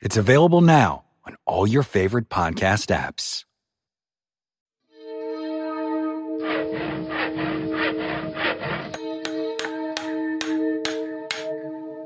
It's 0.00 0.16
available 0.16 0.62
now 0.62 1.04
on 1.26 1.36
all 1.44 1.66
your 1.66 1.82
favorite 1.82 2.30
podcast 2.30 2.88
apps. 2.88 3.44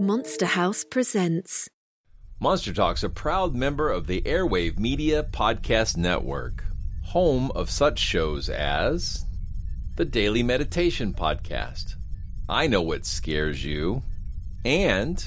Monster 0.00 0.46
House 0.46 0.82
presents. 0.82 1.68
Monster 2.40 2.72
Talk's 2.72 3.04
a 3.04 3.08
proud 3.08 3.54
member 3.54 3.88
of 3.88 4.08
the 4.08 4.22
Airwave 4.22 4.76
Media 4.76 5.22
Podcast 5.22 5.96
Network, 5.96 6.64
home 7.04 7.52
of 7.52 7.70
such 7.70 8.00
shows 8.00 8.48
as 8.50 9.24
the 9.94 10.04
Daily 10.04 10.42
Meditation 10.42 11.14
Podcast, 11.14 11.94
I 12.48 12.66
Know 12.66 12.82
What 12.82 13.06
Scares 13.06 13.64
You, 13.64 14.02
and 14.64 15.24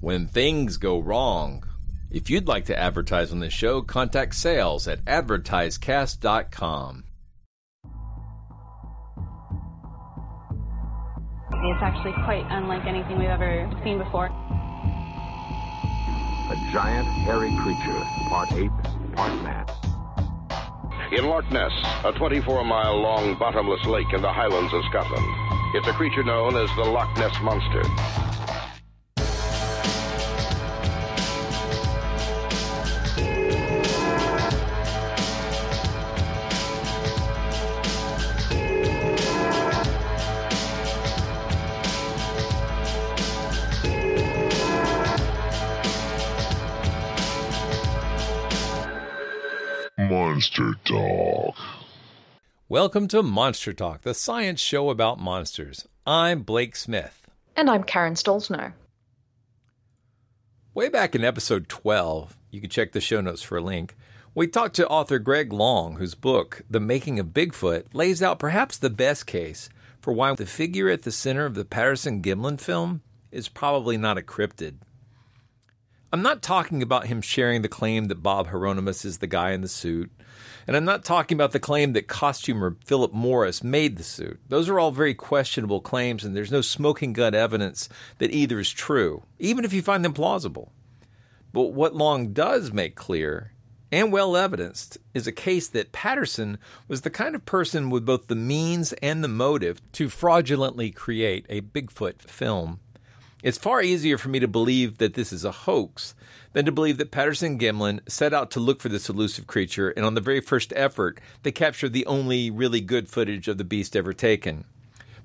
When 0.00 0.26
Things 0.26 0.78
Go 0.78 0.98
Wrong. 0.98 1.67
If 2.10 2.30
you'd 2.30 2.48
like 2.48 2.64
to 2.66 2.78
advertise 2.78 3.32
on 3.32 3.40
this 3.40 3.52
show, 3.52 3.82
contact 3.82 4.34
sales 4.34 4.88
at 4.88 5.04
advertisecast.com. 5.04 7.04
It's 11.50 11.82
actually 11.82 12.12
quite 12.24 12.46
unlike 12.48 12.86
anything 12.86 13.18
we've 13.18 13.28
ever 13.28 13.70
seen 13.84 13.98
before. 13.98 14.30
A 16.50 16.56
giant, 16.72 17.06
hairy 17.26 17.54
creature, 17.60 18.02
part 18.30 18.50
ape, 18.52 18.70
part 19.14 19.42
man. 19.42 19.66
In 21.12 21.26
Loch 21.26 21.50
Ness, 21.50 21.72
a 22.04 22.12
24 22.12 22.64
mile 22.64 22.96
long 23.00 23.34
bottomless 23.38 23.84
lake 23.84 24.10
in 24.14 24.22
the 24.22 24.32
highlands 24.32 24.72
of 24.72 24.82
Scotland. 24.88 25.26
It's 25.74 25.86
a 25.88 25.92
creature 25.92 26.22
known 26.22 26.56
as 26.56 26.70
the 26.76 26.84
Loch 26.84 27.14
Ness 27.18 27.38
Monster. 27.42 27.82
Monster 50.58 50.80
Talk. 50.84 51.56
Welcome 52.68 53.06
to 53.08 53.22
Monster 53.22 53.72
Talk, 53.72 54.02
the 54.02 54.12
science 54.12 54.60
show 54.60 54.90
about 54.90 55.20
monsters. 55.20 55.86
I'm 56.04 56.42
Blake 56.42 56.74
Smith. 56.74 57.22
And 57.54 57.70
I'm 57.70 57.84
Karen 57.84 58.14
Stollznow. 58.14 58.72
Way 60.74 60.88
back 60.88 61.14
in 61.14 61.22
episode 61.22 61.68
12, 61.68 62.36
you 62.50 62.60
can 62.60 62.70
check 62.70 62.90
the 62.90 63.00
show 63.00 63.20
notes 63.20 63.42
for 63.42 63.58
a 63.58 63.60
link. 63.60 63.94
We 64.34 64.48
talked 64.48 64.74
to 64.76 64.88
author 64.88 65.20
Greg 65.20 65.52
Long, 65.52 65.96
whose 65.96 66.16
book, 66.16 66.62
The 66.68 66.80
Making 66.80 67.20
of 67.20 67.28
Bigfoot, 67.28 67.84
lays 67.92 68.20
out 68.20 68.40
perhaps 68.40 68.78
the 68.78 68.90
best 68.90 69.26
case 69.28 69.68
for 70.00 70.12
why 70.12 70.34
the 70.34 70.46
figure 70.46 70.88
at 70.88 71.02
the 71.02 71.12
center 71.12 71.46
of 71.46 71.54
the 71.54 71.64
Patterson 71.64 72.20
Gimlin 72.20 72.60
film 72.60 73.02
is 73.30 73.48
probably 73.48 73.96
not 73.96 74.18
a 74.18 74.22
cryptid. 74.22 74.78
I'm 76.10 76.22
not 76.22 76.40
talking 76.40 76.80
about 76.80 77.08
him 77.08 77.20
sharing 77.20 77.60
the 77.60 77.68
claim 77.68 78.06
that 78.06 78.22
Bob 78.22 78.46
Hieronymus 78.46 79.04
is 79.04 79.18
the 79.18 79.26
guy 79.26 79.50
in 79.50 79.60
the 79.60 79.68
suit, 79.68 80.10
and 80.66 80.74
I'm 80.74 80.86
not 80.86 81.04
talking 81.04 81.36
about 81.36 81.52
the 81.52 81.60
claim 81.60 81.92
that 81.92 82.08
costumer 82.08 82.78
Philip 82.86 83.12
Morris 83.12 83.62
made 83.62 83.98
the 83.98 84.02
suit. 84.02 84.40
Those 84.48 84.70
are 84.70 84.80
all 84.80 84.90
very 84.90 85.12
questionable 85.12 85.82
claims, 85.82 86.24
and 86.24 86.34
there's 86.34 86.50
no 86.50 86.62
smoking 86.62 87.12
gun 87.12 87.34
evidence 87.34 87.90
that 88.18 88.30
either 88.30 88.58
is 88.58 88.70
true, 88.70 89.24
even 89.38 89.66
if 89.66 89.74
you 89.74 89.82
find 89.82 90.02
them 90.02 90.14
plausible. 90.14 90.72
But 91.52 91.74
what 91.74 91.94
Long 91.94 92.32
does 92.32 92.72
make 92.72 92.94
clear, 92.94 93.52
and 93.92 94.10
well 94.10 94.34
evidenced, 94.34 94.96
is 95.12 95.26
a 95.26 95.32
case 95.32 95.68
that 95.68 95.92
Patterson 95.92 96.56
was 96.86 97.02
the 97.02 97.10
kind 97.10 97.34
of 97.34 97.44
person 97.44 97.90
with 97.90 98.06
both 98.06 98.28
the 98.28 98.34
means 98.34 98.94
and 98.94 99.22
the 99.22 99.28
motive 99.28 99.82
to 99.92 100.08
fraudulently 100.08 100.90
create 100.90 101.44
a 101.50 101.60
Bigfoot 101.60 102.22
film. 102.22 102.80
It's 103.40 103.58
far 103.58 103.80
easier 103.80 104.18
for 104.18 104.30
me 104.30 104.40
to 104.40 104.48
believe 104.48 104.98
that 104.98 105.14
this 105.14 105.32
is 105.32 105.44
a 105.44 105.52
hoax 105.52 106.16
than 106.54 106.64
to 106.64 106.72
believe 106.72 106.98
that 106.98 107.12
Patterson 107.12 107.56
Gimlin 107.56 108.00
set 108.10 108.34
out 108.34 108.50
to 108.50 108.60
look 108.60 108.80
for 108.80 108.88
this 108.88 109.08
elusive 109.08 109.46
creature, 109.46 109.90
and 109.90 110.04
on 110.04 110.14
the 110.14 110.20
very 110.20 110.40
first 110.40 110.72
effort, 110.74 111.20
they 111.44 111.52
captured 111.52 111.92
the 111.92 112.06
only 112.06 112.50
really 112.50 112.80
good 112.80 113.08
footage 113.08 113.46
of 113.46 113.56
the 113.56 113.64
beast 113.64 113.94
ever 113.94 114.12
taken. 114.12 114.64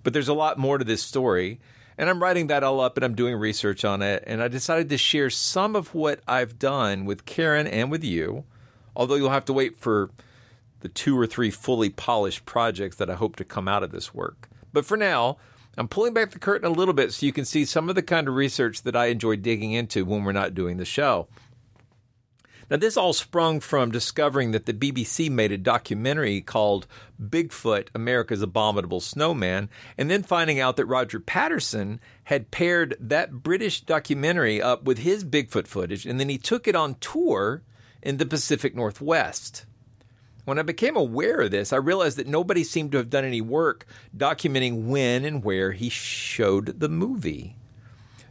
But 0.03 0.13
there's 0.13 0.27
a 0.27 0.35
lot 0.35 0.59
more 0.59 0.77
to 0.77 0.83
this 0.83 1.01
story, 1.01 1.59
and 1.97 2.07
I'm 2.07 2.21
writing 2.21 2.47
that 2.47 2.63
all 2.63 2.79
up 2.81 2.97
and 2.97 3.03
I'm 3.03 3.15
doing 3.15 3.35
research 3.35 3.83
on 3.83 4.03
it, 4.03 4.23
and 4.27 4.43
I 4.43 4.47
decided 4.47 4.89
to 4.89 4.97
share 4.97 5.31
some 5.31 5.75
of 5.75 5.95
what 5.95 6.19
I've 6.27 6.59
done 6.59 7.05
with 7.05 7.25
Karen 7.25 7.65
and 7.65 7.89
with 7.89 8.03
you, 8.03 8.43
although 8.95 9.15
you'll 9.15 9.31
have 9.31 9.45
to 9.45 9.53
wait 9.53 9.75
for 9.75 10.11
the 10.81 10.89
two 10.89 11.17
or 11.17 11.25
three 11.25 11.49
fully 11.49 11.89
polished 11.89 12.45
projects 12.45 12.97
that 12.97 13.09
I 13.09 13.15
hope 13.15 13.37
to 13.37 13.43
come 13.43 13.67
out 13.67 13.81
of 13.81 13.91
this 13.91 14.13
work. 14.13 14.49
But 14.71 14.85
for 14.85 14.97
now, 14.97 15.37
I'm 15.77 15.87
pulling 15.87 16.13
back 16.13 16.31
the 16.31 16.39
curtain 16.39 16.67
a 16.67 16.73
little 16.73 16.93
bit 16.93 17.13
so 17.13 17.25
you 17.25 17.33
can 17.33 17.45
see 17.45 17.65
some 17.65 17.89
of 17.89 17.95
the 17.95 18.03
kind 18.03 18.27
of 18.27 18.35
research 18.35 18.83
that 18.83 18.95
I 18.95 19.07
enjoy 19.07 19.37
digging 19.37 19.71
into 19.71 20.05
when 20.05 20.23
we're 20.23 20.31
not 20.31 20.53
doing 20.53 20.77
the 20.77 20.85
show. 20.85 21.27
Now, 22.69 22.77
this 22.77 22.95
all 22.95 23.13
sprung 23.13 23.59
from 23.59 23.91
discovering 23.91 24.51
that 24.51 24.65
the 24.65 24.73
BBC 24.73 25.29
made 25.29 25.51
a 25.51 25.57
documentary 25.57 26.41
called 26.41 26.87
Bigfoot 27.21 27.89
America's 27.93 28.41
Abominable 28.41 28.99
Snowman, 28.99 29.69
and 29.97 30.09
then 30.09 30.23
finding 30.23 30.59
out 30.59 30.77
that 30.77 30.85
Roger 30.85 31.19
Patterson 31.19 31.99
had 32.25 32.51
paired 32.51 32.95
that 32.99 33.43
British 33.43 33.81
documentary 33.81 34.61
up 34.61 34.85
with 34.85 34.99
his 34.99 35.25
Bigfoot 35.25 35.67
footage, 35.67 36.05
and 36.05 36.19
then 36.19 36.29
he 36.29 36.37
took 36.37 36.67
it 36.67 36.75
on 36.75 36.95
tour 36.95 37.63
in 38.01 38.17
the 38.17 38.25
Pacific 38.25 38.75
Northwest. 38.75 39.65
When 40.45 40.59
I 40.59 40.63
became 40.63 40.97
aware 40.97 41.41
of 41.41 41.51
this, 41.51 41.71
I 41.71 41.77
realized 41.77 42.17
that 42.17 42.27
nobody 42.27 42.63
seemed 42.63 42.91
to 42.91 42.97
have 42.97 43.09
done 43.09 43.23
any 43.23 43.41
work 43.41 43.85
documenting 44.15 44.85
when 44.85 45.23
and 45.23 45.43
where 45.43 45.71
he 45.71 45.89
showed 45.89 46.79
the 46.79 46.89
movie. 46.89 47.55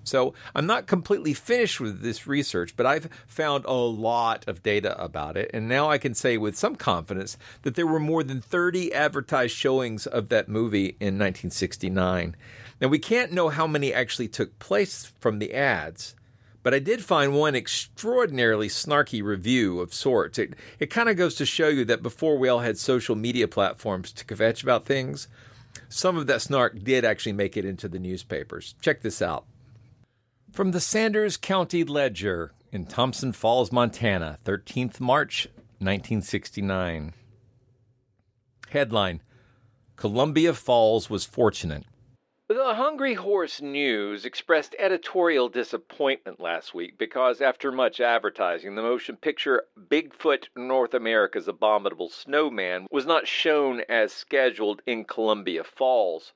So 0.04 0.34
I'm 0.54 0.66
not 0.66 0.86
completely 0.86 1.32
finished 1.32 1.80
with 1.80 2.02
this 2.02 2.26
research, 2.26 2.76
but 2.76 2.86
I've 2.86 3.08
found 3.26 3.64
a 3.64 3.72
lot 3.72 4.46
of 4.48 4.62
data 4.62 5.00
about 5.02 5.36
it. 5.36 5.50
And 5.54 5.68
now 5.68 5.90
I 5.90 5.98
can 5.98 6.14
say 6.14 6.36
with 6.36 6.58
some 6.58 6.76
confidence 6.76 7.36
that 7.62 7.76
there 7.76 7.86
were 7.86 8.00
more 8.00 8.24
than 8.24 8.40
30 8.40 8.92
advertised 8.92 9.56
showings 9.56 10.06
of 10.06 10.28
that 10.28 10.48
movie 10.48 10.96
in 11.00 11.18
1969. 11.18 12.36
Now, 12.80 12.88
we 12.88 12.98
can't 12.98 13.32
know 13.32 13.48
how 13.48 13.66
many 13.66 13.94
actually 13.94 14.28
took 14.28 14.58
place 14.58 15.12
from 15.20 15.38
the 15.38 15.54
ads, 15.54 16.16
but 16.62 16.72
I 16.74 16.78
did 16.78 17.04
find 17.04 17.34
one 17.34 17.54
extraordinarily 17.54 18.68
snarky 18.68 19.22
review 19.22 19.80
of 19.80 19.92
sorts. 19.92 20.38
It, 20.38 20.54
it 20.78 20.86
kind 20.86 21.08
of 21.08 21.16
goes 21.16 21.34
to 21.36 21.46
show 21.46 21.68
you 21.68 21.84
that 21.86 22.02
before 22.02 22.38
we 22.38 22.48
all 22.48 22.60
had 22.60 22.78
social 22.78 23.16
media 23.16 23.48
platforms 23.48 24.12
to 24.12 24.24
kvetch 24.24 24.62
about 24.62 24.86
things, 24.86 25.28
some 25.88 26.16
of 26.16 26.26
that 26.26 26.42
snark 26.42 26.82
did 26.82 27.04
actually 27.04 27.32
make 27.32 27.56
it 27.56 27.64
into 27.64 27.88
the 27.88 27.98
newspapers. 27.98 28.74
Check 28.80 29.02
this 29.02 29.20
out. 29.20 29.44
From 30.52 30.70
the 30.70 30.80
Sanders 30.80 31.36
County 31.36 31.82
Ledger 31.82 32.52
in 32.70 32.86
Thompson 32.86 33.32
Falls, 33.32 33.72
Montana, 33.72 34.38
13th 34.44 35.00
March 35.00 35.48
1969. 35.78 37.14
Headline 38.68 39.20
Columbia 39.96 40.54
Falls 40.54 41.10
was 41.10 41.24
fortunate. 41.24 41.84
The 42.54 42.74
Hungry 42.74 43.14
Horse 43.14 43.62
News 43.62 44.26
expressed 44.26 44.76
editorial 44.78 45.48
disappointment 45.48 46.38
last 46.38 46.74
week 46.74 46.98
because, 46.98 47.40
after 47.40 47.72
much 47.72 47.98
advertising, 47.98 48.74
the 48.74 48.82
motion 48.82 49.16
picture 49.16 49.68
Bigfoot 49.74 50.48
North 50.54 50.92
America's 50.92 51.48
Abominable 51.48 52.10
Snowman 52.10 52.88
was 52.90 53.06
not 53.06 53.26
shown 53.26 53.80
as 53.88 54.12
scheduled 54.12 54.82
in 54.84 55.06
Columbia 55.06 55.64
Falls. 55.64 56.34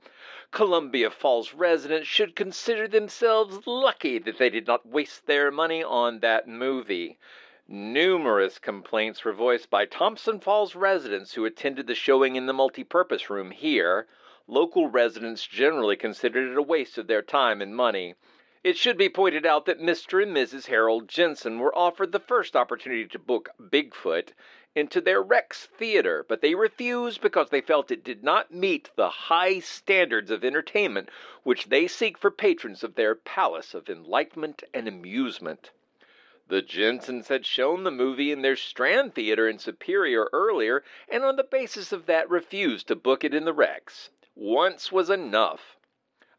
Columbia 0.53 1.11
Falls 1.11 1.53
residents 1.53 2.09
should 2.09 2.35
consider 2.35 2.89
themselves 2.89 3.67
lucky 3.67 4.19
that 4.19 4.39
they 4.39 4.49
did 4.49 4.67
not 4.67 4.87
waste 4.87 5.27
their 5.27 5.51
money 5.51 5.85
on 5.85 6.21
that 6.21 6.49
movie. 6.49 7.19
Numerous 7.69 8.59
complaints 8.59 9.23
were 9.23 9.35
voiced 9.35 9.69
by 9.69 9.85
Thompson 9.85 10.41
Falls 10.41 10.75
residents 10.75 11.35
who 11.35 11.45
attended 11.45 11.87
the 11.87 11.95
showing 11.95 12.37
in 12.37 12.47
the 12.47 12.55
multipurpose 12.55 13.29
room 13.29 13.51
here 13.51 14.09
local 14.49 14.89
residents 14.89 15.45
generally 15.45 15.97
considered 15.97 16.51
it 16.51 16.57
a 16.57 16.63
waste 16.63 16.99
of 16.99 17.09
their 17.09 17.23
time 17.23 17.61
and 17.61 17.75
money. 17.75 18.15
It 18.63 18.77
should 18.77 18.97
be 18.97 19.09
pointed 19.09 19.45
out 19.45 19.67
that 19.67 19.81
Mr. 19.81 20.23
and 20.23 20.37
Mrs. 20.37 20.67
Harold 20.67 21.09
Jensen 21.09 21.59
were 21.59 21.77
offered 21.77 22.13
the 22.13 22.21
first 22.21 22.55
opportunity 22.55 23.07
to 23.07 23.19
book 23.19 23.49
Bigfoot 23.61 24.33
into 24.77 25.01
their 25.01 25.23
Rex 25.23 25.67
Theater, 25.67 26.25
but 26.29 26.43
they 26.43 26.55
refused 26.55 27.21
because 27.21 27.51
they 27.51 27.61
felt 27.61 27.91
it 27.91 28.05
did 28.05 28.23
not 28.23 28.53
meet 28.53 28.91
the 28.95 29.09
high 29.09 29.59
standards 29.59 30.31
of 30.31 30.45
entertainment 30.45 31.09
which 31.43 31.67
they 31.69 31.89
seek 31.89 32.19
for 32.19 32.31
patrons 32.31 32.85
of 32.85 32.95
their 32.95 33.15
palace 33.15 33.75
of 33.75 33.89
enlightenment 33.89 34.63
and 34.75 34.87
amusement. 34.87 35.71
The 36.49 36.63
Jensens 36.63 37.29
had 37.29 37.45
shown 37.45 37.83
the 37.83 37.91
movie 37.91 38.31
in 38.31 38.43
their 38.43 38.55
Strand 38.55 39.15
Theater 39.15 39.49
in 39.49 39.59
Superior 39.59 40.29
earlier, 40.33 40.85
and 41.09 41.25
on 41.25 41.35
the 41.35 41.43
basis 41.43 41.91
of 41.91 42.07
that 42.07 42.31
refused 42.31 42.87
to 42.89 42.95
book 42.95 43.25
it 43.25 43.35
in 43.35 43.45
the 43.45 43.53
Rex. 43.53 44.11
Once 44.39 44.93
was 44.93 45.09
enough. 45.09 45.79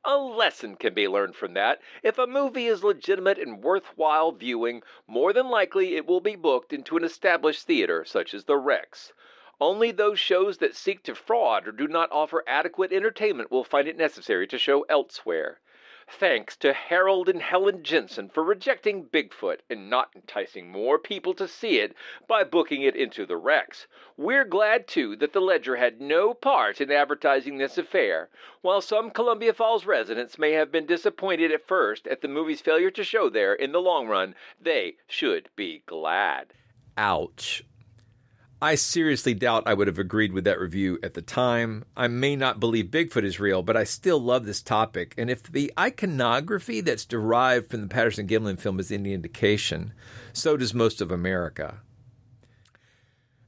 A 0.05 0.15
lesson 0.19 0.75
can 0.75 0.93
be 0.93 1.07
learned 1.07 1.35
from 1.35 1.55
that. 1.55 1.81
If 2.03 2.19
a 2.19 2.27
movie 2.27 2.67
is 2.67 2.83
legitimate 2.83 3.39
and 3.39 3.63
worthwhile 3.63 4.31
viewing, 4.33 4.83
more 5.07 5.33
than 5.33 5.49
likely 5.49 5.95
it 5.95 6.05
will 6.05 6.19
be 6.19 6.35
booked 6.35 6.71
into 6.71 6.95
an 6.95 7.03
established 7.03 7.65
theater 7.65 8.05
such 8.05 8.35
as 8.35 8.45
the 8.45 8.55
Rex. 8.55 9.13
Only 9.59 9.89
those 9.89 10.19
shows 10.19 10.59
that 10.59 10.75
seek 10.75 11.01
to 11.05 11.15
fraud 11.15 11.67
or 11.67 11.71
do 11.71 11.87
not 11.87 12.11
offer 12.11 12.43
adequate 12.45 12.93
entertainment 12.93 13.49
will 13.49 13.63
find 13.63 13.87
it 13.87 13.97
necessary 13.97 14.45
to 14.45 14.59
show 14.59 14.83
elsewhere. 14.83 15.59
Thanks 16.09 16.55
to 16.57 16.71
Harold 16.71 17.27
and 17.27 17.41
Helen 17.41 17.83
Jensen 17.83 18.29
for 18.29 18.41
rejecting 18.41 19.05
Bigfoot 19.05 19.59
and 19.69 19.89
not 19.89 20.09
enticing 20.15 20.71
more 20.71 20.97
people 20.97 21.33
to 21.33 21.49
see 21.49 21.79
it 21.79 21.93
by 22.27 22.45
booking 22.45 22.81
it 22.81 22.95
into 22.95 23.25
the 23.25 23.35
Rex. 23.35 23.87
We're 24.15 24.45
glad, 24.45 24.87
too, 24.87 25.17
that 25.17 25.33
the 25.33 25.41
Ledger 25.41 25.75
had 25.75 25.99
no 25.99 26.33
part 26.33 26.79
in 26.79 26.91
advertising 26.91 27.57
this 27.57 27.77
affair. 27.77 28.29
While 28.61 28.79
some 28.79 29.11
Columbia 29.11 29.53
Falls 29.53 29.85
residents 29.85 30.39
may 30.39 30.53
have 30.53 30.71
been 30.71 30.85
disappointed 30.85 31.51
at 31.51 31.67
first 31.67 32.07
at 32.07 32.21
the 32.21 32.29
movie's 32.29 32.61
failure 32.61 32.91
to 32.91 33.03
show 33.03 33.29
there, 33.29 33.53
in 33.53 33.73
the 33.73 33.81
long 33.81 34.07
run, 34.07 34.33
they 34.61 34.95
should 35.07 35.49
be 35.57 35.83
glad. 35.85 36.53
Ouch. 36.97 37.63
I 38.59 38.73
seriously 38.73 39.35
doubt 39.35 39.63
I 39.67 39.75
would 39.75 39.85
have 39.85 39.99
agreed 39.99 40.33
with 40.33 40.43
that 40.45 40.59
review 40.59 40.97
at 41.03 41.13
the 41.13 41.21
time. 41.21 41.85
I 41.95 42.07
may 42.07 42.35
not 42.35 42.59
believe 42.59 42.85
Bigfoot 42.85 43.23
is 43.23 43.39
real, 43.39 43.61
but 43.61 43.77
I 43.77 43.83
still 43.83 44.19
love 44.19 44.45
this 44.45 44.63
topic. 44.63 45.13
And 45.15 45.29
if 45.29 45.43
the 45.43 45.71
iconography 45.79 46.81
that's 46.81 47.05
derived 47.05 47.69
from 47.69 47.81
the 47.81 47.87
Patterson 47.87 48.27
Gimlin 48.27 48.59
film 48.59 48.79
is 48.79 48.91
any 48.91 49.13
indication, 49.13 49.93
so 50.33 50.57
does 50.57 50.73
most 50.73 51.01
of 51.01 51.11
America. 51.11 51.81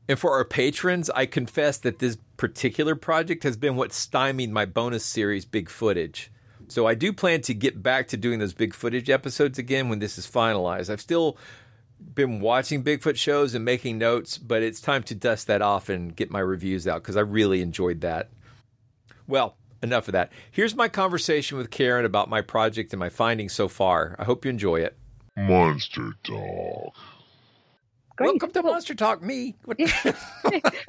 And 0.08 0.20
for 0.20 0.34
our 0.34 0.46
patrons, 0.46 1.10
I 1.10 1.26
confess 1.26 1.80
that 1.80 1.98
this 1.98 2.18
particular 2.38 2.96
project 2.96 3.42
has 3.44 3.58
been 3.58 3.76
what 3.76 3.94
stymied 3.94 4.52
my 4.52 4.66
bonus 4.66 5.06
series, 5.06 5.46
Big 5.46 5.70
Footage. 5.70 6.32
So 6.68 6.86
I 6.86 6.94
do 6.94 7.12
plan 7.12 7.42
to 7.42 7.56
get 7.56 7.82
back 7.82 8.08
to 8.10 8.18
doing 8.18 8.38
those 8.38 8.54
big 8.54 8.76
footage 8.76 9.10
episodes 9.10 9.58
again 9.58 9.90
when 9.90 9.98
this 9.98 10.20
is 10.20 10.28
finalized. 10.28 10.92
I've 10.92 11.02
still 11.02 11.36
been 12.16 12.40
watching 12.40 12.84
Bigfoot 12.84 13.16
shows 13.18 13.54
and 13.56 13.64
making 13.66 13.98
notes, 13.98 14.38
but 14.38 14.64
it's 14.64 14.82
time 14.82 15.04
to 15.04 15.16
dust 15.16 15.48
that 15.48 15.62
off 15.62 15.90
and 15.90 16.16
get 16.16 16.32
my 16.32 16.40
reviews 16.40 16.88
out 16.88 17.02
because 17.02 17.18
I 17.18 17.22
really 17.22 17.62
enjoyed 17.62 18.02
that. 18.02 18.30
Well, 19.28 19.56
enough 19.84 20.08
of 20.08 20.14
that. 20.14 20.32
Here's 20.52 20.76
my 20.76 20.88
conversation 20.88 21.58
with 21.58 21.70
Karen 21.72 22.06
about 22.06 22.30
my 22.30 22.42
project 22.42 22.94
and 22.94 23.00
my 23.00 23.10
findings 23.10 23.54
so 23.54 23.68
far. 23.68 24.16
I 24.20 24.24
hope 24.24 24.44
you 24.46 24.50
enjoy 24.50 24.78
it. 24.78 24.98
Monster 25.38 26.14
Talk. 26.24 26.94
Great. 28.18 28.28
Welcome 28.28 28.52
to 28.52 28.64
Monster 28.64 28.96
Talk, 28.96 29.22
me. 29.22 29.56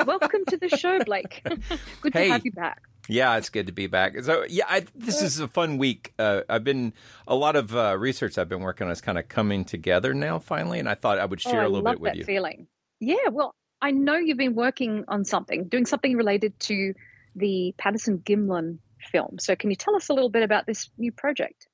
Welcome 0.06 0.44
to 0.48 0.56
the 0.56 0.68
show, 0.76 0.98
Blake. 1.04 1.42
Good 2.00 2.12
Hey. 2.14 2.26
to 2.26 2.32
have 2.32 2.44
you 2.44 2.52
back. 2.52 2.82
Yeah, 3.10 3.36
it's 3.36 3.48
good 3.48 3.66
to 3.66 3.72
be 3.72 3.86
back. 3.86 4.18
So, 4.22 4.44
yeah, 4.48 4.64
I, 4.68 4.86
this 4.94 5.20
is 5.20 5.40
a 5.40 5.48
fun 5.48 5.78
week. 5.78 6.12
Uh, 6.18 6.42
I've 6.48 6.64
been 6.64 6.92
a 7.26 7.34
lot 7.34 7.56
of 7.56 7.74
uh, 7.74 7.96
research 7.98 8.38
I've 8.38 8.48
been 8.48 8.60
working 8.60 8.86
on 8.86 8.92
is 8.92 9.00
kind 9.00 9.18
of 9.18 9.28
coming 9.28 9.64
together 9.64 10.14
now, 10.14 10.38
finally, 10.38 10.78
and 10.78 10.88
I 10.88 10.94
thought 10.94 11.18
I 11.18 11.24
would 11.24 11.40
share 11.40 11.62
oh, 11.62 11.66
a 11.66 11.68
little 11.68 11.90
bit 11.90 12.00
with 12.00 12.12
that 12.12 12.18
you. 12.18 12.24
feeling. 12.24 12.68
Yeah, 13.00 13.28
well, 13.30 13.54
I 13.82 13.90
know 13.90 14.16
you've 14.16 14.38
been 14.38 14.54
working 14.54 15.04
on 15.08 15.24
something, 15.24 15.68
doing 15.68 15.86
something 15.86 16.16
related 16.16 16.58
to 16.60 16.94
the 17.34 17.74
Patterson 17.78 18.18
Gimlin 18.18 18.78
film. 19.10 19.38
So, 19.38 19.56
can 19.56 19.70
you 19.70 19.76
tell 19.76 19.96
us 19.96 20.08
a 20.08 20.12
little 20.12 20.30
bit 20.30 20.42
about 20.42 20.66
this 20.66 20.88
new 20.96 21.12
project? 21.12 21.66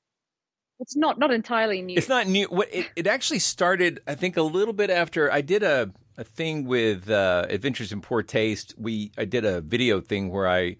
It's 0.78 0.96
not 0.96 1.18
not 1.18 1.32
entirely 1.32 1.82
new. 1.82 1.96
It's 1.96 2.08
not 2.08 2.26
new. 2.26 2.46
What 2.46 2.68
it, 2.72 2.90
it 2.96 3.06
actually 3.06 3.38
started, 3.38 4.00
I 4.06 4.14
think, 4.14 4.36
a 4.36 4.42
little 4.42 4.74
bit 4.74 4.90
after 4.90 5.32
I 5.32 5.40
did 5.40 5.62
a 5.62 5.92
a 6.18 6.24
thing 6.24 6.64
with 6.64 7.10
uh, 7.10 7.46
Adventures 7.48 7.92
in 7.92 8.00
Poor 8.00 8.22
Taste. 8.22 8.74
We 8.78 9.10
I 9.16 9.24
did 9.24 9.44
a 9.44 9.60
video 9.60 10.00
thing 10.00 10.30
where 10.30 10.48
I 10.48 10.76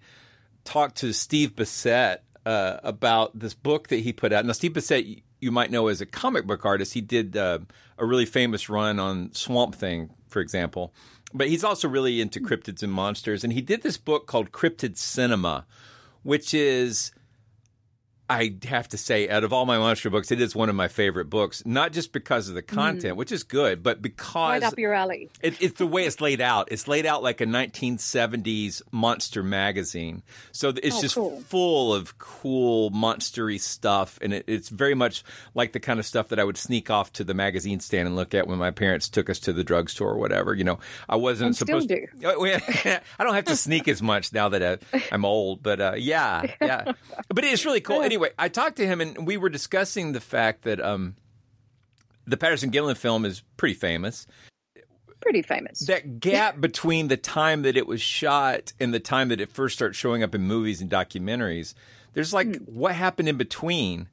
talked 0.67 0.97
to 0.97 1.13
Steve 1.13 1.55
Bissette 1.55 2.17
uh, 2.45 2.77
about 2.83 3.39
this 3.39 3.53
book 3.53 3.87
that 3.87 4.01
he 4.01 4.11
put 4.11 4.33
out. 4.33 4.45
Now, 4.45 4.51
Steve 4.51 4.73
Bissette, 4.73 5.23
you 5.39 5.49
might 5.49 5.71
know 5.71 5.87
as 5.87 6.01
a 6.01 6.05
comic 6.05 6.45
book 6.45 6.65
artist, 6.65 6.93
he 6.93 6.99
did 6.99 7.37
uh, 7.37 7.59
a 7.97 8.05
really 8.05 8.25
famous 8.25 8.67
run 8.67 8.99
on 8.99 9.31
Swamp 9.33 9.75
Thing, 9.75 10.09
for 10.27 10.41
example. 10.41 10.93
But 11.33 11.47
he's 11.47 11.63
also 11.63 11.87
really 11.87 12.19
into 12.19 12.41
cryptids 12.41 12.83
and 12.83 12.91
monsters, 12.91 13.43
and 13.45 13.53
he 13.53 13.61
did 13.61 13.81
this 13.81 13.97
book 13.97 14.27
called 14.27 14.51
Cryptid 14.51 14.97
Cinema, 14.97 15.65
which 16.23 16.53
is 16.53 17.11
I 18.29 18.55
have 18.65 18.89
to 18.89 18.97
say, 18.97 19.29
out 19.29 19.43
of 19.43 19.53
all 19.53 19.65
my 19.65 19.77
monster 19.77 20.09
books, 20.09 20.31
it 20.31 20.41
is 20.41 20.55
one 20.55 20.67
of 20.69 20.75
my 20.75 20.87
favorite 20.89 21.29
books. 21.29 21.63
Not 21.65 21.93
just 21.93 22.11
because 22.11 22.49
of 22.49 22.55
the 22.55 22.61
content, 22.61 23.15
which 23.15 23.31
is 23.31 23.43
good, 23.43 23.81
but 23.83 24.01
because 24.01 24.61
right 24.61 24.63
up 24.63 24.77
your 24.77 24.93
alley. 24.93 25.29
it, 25.41 25.61
it's 25.61 25.77
the 25.79 25.87
way 25.87 26.05
it's 26.05 26.19
laid 26.19 26.41
out. 26.41 26.67
It's 26.71 26.87
laid 26.87 27.05
out 27.05 27.23
like 27.23 27.39
a 27.41 27.45
1970s 27.45 28.81
monster 28.91 29.43
magazine. 29.43 30.23
So 30.51 30.69
it's 30.81 30.97
Oh, 30.97 31.01
just 31.01 31.15
cool. 31.15 31.39
full 31.41 31.93
of 31.93 32.17
cool 32.17 32.91
monstery 32.91 33.59
stuff, 33.59 34.17
and 34.21 34.33
it, 34.33 34.45
it's 34.47 34.69
very 34.69 34.95
much 34.95 35.23
like 35.53 35.71
the 35.73 35.79
kind 35.79 35.99
of 35.99 36.05
stuff 36.05 36.29
that 36.29 36.39
I 36.39 36.43
would 36.43 36.57
sneak 36.57 36.89
off 36.89 37.11
to 37.13 37.23
the 37.23 37.33
magazine 37.33 37.79
stand 37.79 38.07
and 38.07 38.15
look 38.15 38.33
at 38.33 38.47
when 38.47 38.57
my 38.57 38.71
parents 38.71 39.09
took 39.09 39.29
us 39.29 39.39
to 39.39 39.53
the 39.53 39.63
drugstore 39.63 40.11
or 40.11 40.17
whatever. 40.17 40.53
You 40.53 40.63
know, 40.63 40.79
I 41.07 41.15
wasn't 41.15 41.47
And 41.47 41.55
still 41.55 41.81
supposed 41.81 41.89
do. 41.89 41.95
to. 41.95 42.07
Oh. 42.37 42.45
I 43.19 43.23
don't 43.23 43.35
have 43.35 43.45
to 43.45 43.55
sneak 43.55 43.87
as 43.87 44.01
much 44.01 44.33
now 44.33 44.49
that 44.49 44.63
I, 44.93 45.03
I'm 45.11 45.23
old, 45.25 45.61
but 45.63 45.79
uh, 45.79 45.93
yeah, 45.97 46.43
yeah. 46.61 46.91
But 47.33 47.43
it's 47.43 47.65
really 47.65 47.81
cool. 47.81 48.01
Anyway, 48.01 48.16
I 48.37 48.49
talked 48.49 48.77
to 48.77 48.85
him, 48.87 49.01
and 49.01 49.25
we 49.27 49.37
were 49.37 49.49
discussing 49.49 50.11
the 50.13 50.19
fact 50.21 50.63
that 50.63 50.79
um, 50.79 51.15
the 52.25 52.37
Patterson 52.37 52.71
Gimlin 52.71 52.97
film 52.97 53.25
is 53.25 53.43
pretty 53.57 53.75
famous 53.75 54.27
Pretty 55.19 55.41
famous. 55.41 55.79
that 55.87 56.19
gap 56.19 56.61
between 56.61 57.07
the 57.07 57.17
time 57.17 57.63
that 57.63 57.75
it 57.75 57.87
was 57.87 58.01
shot 58.01 58.71
and 58.79 58.93
the 58.93 58.99
time 58.99 59.29
that 59.29 59.41
it 59.41 59.51
first 59.51 59.75
starts 59.75 59.97
showing 59.97 60.21
up 60.23 60.33
in 60.35 60.41
movies 60.41 60.79
and 60.79 60.89
documentaries, 60.91 61.73
there's 62.13 62.33
like 62.33 62.47
Hmm. 62.47 62.63
what 62.65 62.93
happened 62.95 63.27
in 63.27 63.35
between. 63.37 64.07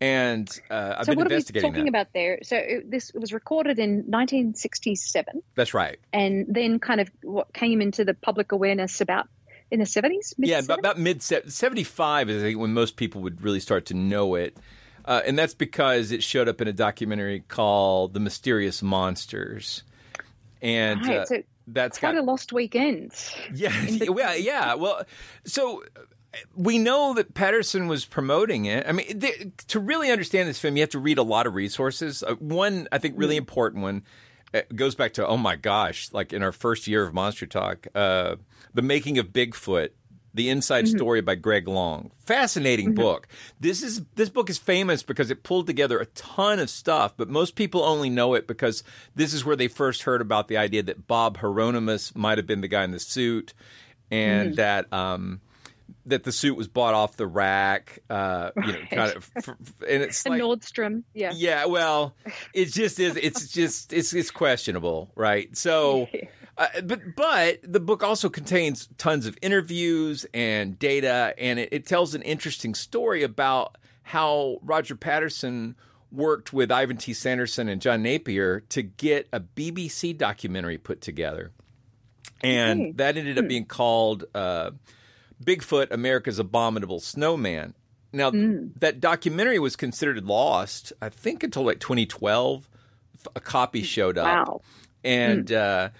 And 0.00 0.48
uh, 0.70 0.94
I've 0.98 1.06
so, 1.06 1.12
been 1.12 1.18
what 1.24 1.32
are 1.32 1.36
we 1.36 1.42
talking 1.42 1.72
that. 1.84 1.88
about 1.88 2.06
there? 2.14 2.38
So, 2.44 2.56
it, 2.56 2.90
this 2.90 3.12
was 3.14 3.32
recorded 3.32 3.78
in 3.80 4.04
1967, 4.06 5.42
That's 5.56 5.74
right. 5.74 5.98
and 6.12 6.46
then 6.48 6.78
kind 6.78 7.00
of 7.00 7.10
what 7.22 7.52
came 7.52 7.80
into 7.82 8.04
the 8.04 8.14
public 8.14 8.52
awareness 8.52 9.00
about 9.00 9.28
in 9.70 9.80
the 9.80 9.84
70s. 9.86 10.34
Yeah, 10.38 10.56
mid-70s? 10.60 10.64
about, 10.64 10.78
about 10.78 10.98
mid 10.98 11.22
75 11.22 12.30
is 12.30 12.42
I 12.42 12.46
think 12.46 12.58
when 12.58 12.72
most 12.72 12.96
people 12.96 13.20
would 13.22 13.42
really 13.42 13.60
start 13.60 13.86
to 13.86 13.94
know 13.94 14.34
it. 14.34 14.56
Uh, 15.04 15.22
and 15.26 15.38
that's 15.38 15.54
because 15.54 16.12
it 16.12 16.22
showed 16.22 16.48
up 16.48 16.60
in 16.60 16.68
a 16.68 16.72
documentary 16.72 17.40
called 17.48 18.12
The 18.14 18.20
Mysterious 18.20 18.82
Monsters. 18.82 19.82
And 20.60 21.06
Right, 21.06 21.18
uh, 21.18 21.24
so 21.26 21.42
that's 21.66 21.98
quite 21.98 22.12
got 22.14 22.20
a 22.20 22.22
lost 22.24 22.52
weekend. 22.52 23.12
Yeah, 23.54 23.72
between. 23.86 24.14
well, 24.14 24.36
yeah. 24.36 24.74
Well, 24.74 25.02
so 25.44 25.82
uh, 25.96 26.38
we 26.54 26.78
know 26.78 27.14
that 27.14 27.32
Patterson 27.34 27.88
was 27.88 28.04
promoting 28.04 28.66
it. 28.66 28.86
I 28.86 28.92
mean, 28.92 29.20
th- 29.20 29.46
to 29.68 29.80
really 29.80 30.10
understand 30.10 30.48
this 30.48 30.58
film, 30.58 30.76
you 30.76 30.82
have 30.82 30.90
to 30.90 30.98
read 30.98 31.16
a 31.18 31.22
lot 31.22 31.46
of 31.46 31.54
resources. 31.54 32.22
Uh, 32.22 32.34
one, 32.34 32.86
I 32.92 32.98
think, 32.98 33.14
really 33.16 33.36
Mm. 33.36 33.38
important 33.38 33.82
one 33.82 34.02
uh, 34.54 34.60
goes 34.74 34.94
back 34.94 35.12
to 35.14 35.26
oh 35.26 35.36
my 35.36 35.56
gosh, 35.56 36.12
like 36.12 36.32
in 36.32 36.42
our 36.42 36.52
first 36.52 36.86
year 36.86 37.06
of 37.06 37.14
Monster 37.14 37.46
Talk, 37.46 37.86
uh, 37.94 38.36
the 38.74 38.82
making 38.82 39.18
of 39.18 39.28
Bigfoot. 39.28 39.90
The 40.34 40.50
Inside 40.50 40.84
Mm-hmm. 40.84 40.96
Story 40.98 41.20
by 41.20 41.34
Greg 41.34 41.66
Long. 41.66 42.12
Fascinating 42.18 42.94
book. 42.94 43.26
This 43.58 43.82
is 43.82 44.02
this 44.14 44.28
book 44.28 44.48
is 44.50 44.58
famous 44.58 45.02
because 45.02 45.30
it 45.32 45.42
pulled 45.42 45.66
together 45.66 45.98
a 45.98 46.06
ton 46.06 46.60
of 46.60 46.70
stuff, 46.70 47.14
but 47.16 47.28
most 47.28 47.56
people 47.56 47.82
only 47.82 48.08
know 48.08 48.34
it 48.34 48.46
because 48.46 48.84
this 49.16 49.32
is 49.34 49.44
where 49.44 49.56
they 49.56 49.66
first 49.66 50.02
heard 50.02 50.20
about 50.20 50.46
the 50.46 50.56
idea 50.56 50.82
that 50.84 51.08
Bob 51.08 51.38
Hieronymus 51.38 52.14
might 52.14 52.38
have 52.38 52.46
been 52.46 52.60
the 52.60 52.68
guy 52.68 52.84
in 52.84 52.92
the 52.92 53.00
suit, 53.00 53.52
and 54.12 54.54
that 54.56 54.92
um, 54.92 55.40
that 56.08 56.24
the 56.24 56.32
suit 56.32 56.56
was 56.56 56.68
bought 56.68 56.94
off 56.94 57.16
the 57.16 57.26
rack. 57.26 58.00
Uh, 58.10 58.50
you 58.56 58.62
know, 58.62 58.68
Right. 58.78 58.90
kind 58.90 59.16
of, 59.16 59.30
f- 59.36 59.48
f- 59.48 59.54
and 59.88 60.02
it's 60.02 60.26
like 60.28 60.40
Nordstrom, 60.40 61.04
yeah. 61.14 61.32
yeah, 61.34 61.64
well, 61.66 62.14
it 62.54 62.66
just 62.72 62.98
is. 62.98 63.16
It's 63.16 63.48
just 63.52 63.92
it's 63.92 64.12
it's 64.12 64.30
questionable, 64.30 65.10
right? 65.14 65.56
So, 65.56 66.08
uh, 66.58 66.66
but 66.84 67.00
but 67.16 67.58
the 67.62 67.80
book 67.80 68.02
also 68.02 68.28
contains 68.28 68.88
tons 68.98 69.26
of 69.26 69.36
interviews 69.42 70.26
and 70.34 70.78
data, 70.78 71.34
and 71.38 71.58
it, 71.58 71.68
it 71.72 71.86
tells 71.86 72.14
an 72.14 72.22
interesting 72.22 72.74
story 72.74 73.22
about 73.22 73.76
how 74.02 74.58
Roger 74.62 74.96
Patterson 74.96 75.76
worked 76.10 76.54
with 76.54 76.72
Ivan 76.72 76.96
T. 76.96 77.12
Sanderson 77.12 77.68
and 77.68 77.82
John 77.82 78.02
Napier 78.02 78.60
to 78.70 78.80
get 78.82 79.28
a 79.32 79.40
BBC 79.40 80.16
documentary 80.16 80.78
put 80.78 81.02
together, 81.02 81.50
and 82.40 82.80
Okay. 82.80 82.92
that 82.92 83.16
ended 83.16 83.38
up 83.38 83.48
being 83.48 83.66
called. 83.66 84.24
Uh, 84.34 84.70
Bigfoot, 85.42 85.90
America's 85.90 86.38
Abominable 86.38 87.00
Snowman. 87.00 87.74
Now, 88.12 88.30
that 88.80 89.00
documentary 89.00 89.58
was 89.58 89.76
considered 89.76 90.24
lost, 90.24 90.92
I 91.02 91.10
think, 91.10 91.42
until 91.42 91.64
like 91.64 91.78
2012. 91.78 92.68
A 93.34 93.40
copy 93.40 93.82
showed 93.82 94.16
up. 94.16 94.48
Wow. 94.48 94.60
And 95.04 95.52
uh, 95.52 95.90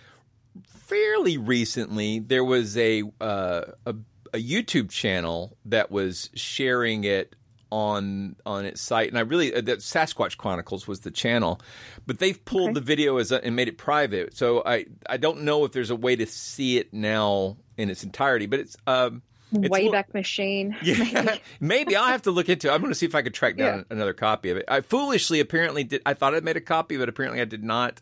fairly 0.66 1.37
recently, 1.37 2.21
there 2.21 2.45
was 2.45 2.76
a, 2.78 3.02
uh, 3.21 3.62
a 3.85 3.95
a 4.33 4.38
YouTube 4.38 4.90
channel 4.90 5.57
that 5.64 5.90
was 5.90 6.30
sharing 6.35 7.04
it 7.04 7.35
on 7.71 8.37
on 8.47 8.64
its 8.64 8.80
site, 8.80 9.09
and 9.09 9.18
I 9.18 9.23
really 9.23 9.54
uh, 9.54 9.61
that 9.62 9.80
Sasquatch 9.80 10.37
Chronicles 10.38 10.88
was 10.88 11.00
the 11.00 11.11
channel, 11.11 11.61
but 12.07 12.18
they've 12.18 12.42
pulled 12.45 12.75
the 12.75 12.80
video 12.80 13.18
as 13.18 13.30
a, 13.30 13.45
and 13.45 13.54
made 13.54 13.68
it 13.68 13.76
private. 13.76 14.37
So 14.37 14.62
I 14.64 14.87
I 15.07 15.18
don't 15.18 15.42
know 15.42 15.64
if 15.64 15.73
there's 15.73 15.90
a 15.90 15.97
way 15.97 16.16
to 16.16 16.26
see 16.26 16.78
it 16.78 16.92
now 16.95 17.59
in 17.76 17.90
its 17.90 18.04
entirety, 18.04 18.47
but 18.47 18.61
it's 18.61 18.76
um. 18.87 19.23
It's 19.52 19.59
a 19.59 19.71
little- 19.71 19.93
Wayback 19.93 20.12
Machine. 20.14 20.76
yeah, 20.83 21.37
maybe 21.61 21.97
I'll 21.97 22.07
have 22.09 22.23
to 22.23 22.31
look 22.31 22.49
into. 22.49 22.69
it. 22.69 22.73
I'm 22.73 22.81
going 22.81 22.93
to 22.93 22.99
see 22.99 23.07
if 23.07 23.14
I 23.14 23.23
could 23.23 23.35
track 23.35 23.57
down 23.57 23.78
Yeah. 23.78 23.85
another 23.90 24.12
copy 24.12 24.50
of 24.50 24.57
it. 24.57 24.64
I 24.69 24.81
foolishly 24.81 25.40
apparently 25.40 25.85
did. 25.85 26.02
I 26.07 26.14
thought 26.14 26.35
I 26.35 26.40
made 26.40 26.57
a 26.57 26.61
copy, 26.61 26.97
but 26.97 27.09
apparently 27.09 27.40
I 27.40 27.45
did 27.45 27.64
not, 27.64 28.00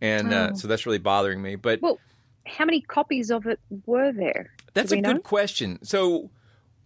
and 0.00 0.32
uh, 0.32 0.50
Oh. 0.52 0.56
so 0.56 0.68
that's 0.68 0.86
really 0.86 0.98
bothering 0.98 1.40
me. 1.42 1.56
But 1.56 1.82
Well, 1.82 1.98
how 2.46 2.64
many 2.64 2.80
copies 2.80 3.30
of 3.30 3.46
it 3.46 3.58
were 3.86 4.12
there? 4.12 4.50
that's 4.74 4.92
a 4.92 4.96
we 4.96 5.02
good 5.02 5.16
know? 5.16 5.20
question. 5.20 5.78
So 5.82 6.30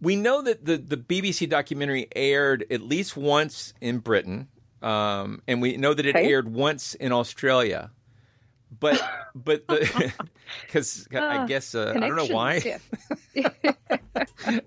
we 0.00 0.16
know 0.16 0.42
that 0.42 0.64
the 0.64 0.76
the 0.78 0.96
BBC 0.96 1.48
documentary 1.48 2.08
aired 2.16 2.64
at 2.70 2.80
least 2.80 3.16
once 3.16 3.74
in 3.80 3.98
Britain, 3.98 4.48
um, 4.82 5.42
and 5.46 5.60
we 5.60 5.76
know 5.76 5.92
that 5.94 6.06
it 6.06 6.16
Okay. 6.16 6.26
aired 6.30 6.52
once 6.52 6.94
in 6.94 7.12
Australia. 7.12 7.90
But 8.78 9.02
but 9.34 9.66
the 9.66 10.12
because 10.62 11.08
I 11.12 11.18
Ah, 11.38 11.46
guess 11.46 11.74
uh, 11.74 11.92
I 11.96 12.00
don't 12.00 12.16
know 12.16 12.26
why. 12.26 12.78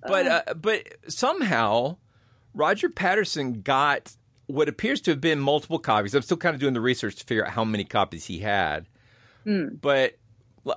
But 0.00 0.26
uh, 0.26 0.54
but 0.54 0.86
somehow 1.08 1.96
Roger 2.54 2.88
Patterson 2.88 3.62
got 3.62 4.14
what 4.46 4.68
appears 4.68 5.00
to 5.02 5.10
have 5.10 5.20
been 5.20 5.40
multiple 5.40 5.78
copies. 5.78 6.14
I'm 6.14 6.22
still 6.22 6.36
kind 6.36 6.54
of 6.54 6.60
doing 6.60 6.72
the 6.74 6.80
research 6.80 7.16
to 7.16 7.24
figure 7.24 7.44
out 7.44 7.52
how 7.52 7.64
many 7.64 7.84
copies 7.84 8.26
he 8.26 8.38
had. 8.38 8.86
Hmm. 9.44 9.74
But 9.80 10.14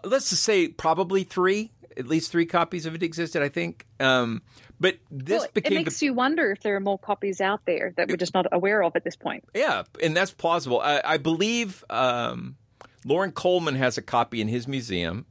let's 0.03 0.31
just 0.31 0.43
say 0.43 0.69
probably 0.69 1.23
three, 1.23 1.71
at 1.95 2.07
least 2.07 2.31
three 2.31 2.45
copies 2.47 2.85
of 2.85 2.95
it 2.95 3.03
existed. 3.03 3.41
I 3.43 3.49
think. 3.49 3.85
Um, 3.99 4.41
but 4.81 4.97
this 5.09 5.39
Well, 5.39 5.47
it 5.55 5.71
makes 5.71 5.99
the, 5.99 6.07
you 6.07 6.13
wonder 6.13 6.51
if 6.51 6.59
there 6.61 6.75
are 6.75 6.79
more 6.81 6.99
copies 6.99 7.39
out 7.39 7.61
there 7.65 7.93
that 7.95 8.09
we're 8.09 8.17
just 8.17 8.33
not 8.33 8.47
aware 8.51 8.83
of 8.83 8.95
at 8.97 9.03
this 9.05 9.15
point. 9.15 9.45
yeah, 9.55 9.83
and 10.03 10.17
that's 10.17 10.31
plausible. 10.31 10.81
I, 10.81 10.99
I 11.05 11.17
believe 11.17 11.85
um, 11.89 12.57
Loren 13.05 13.31
Coleman 13.31 13.75
has 13.75 13.97
a 13.97 14.01
copy 14.01 14.41
in 14.41 14.49
his 14.49 14.67
museum. 14.67 15.25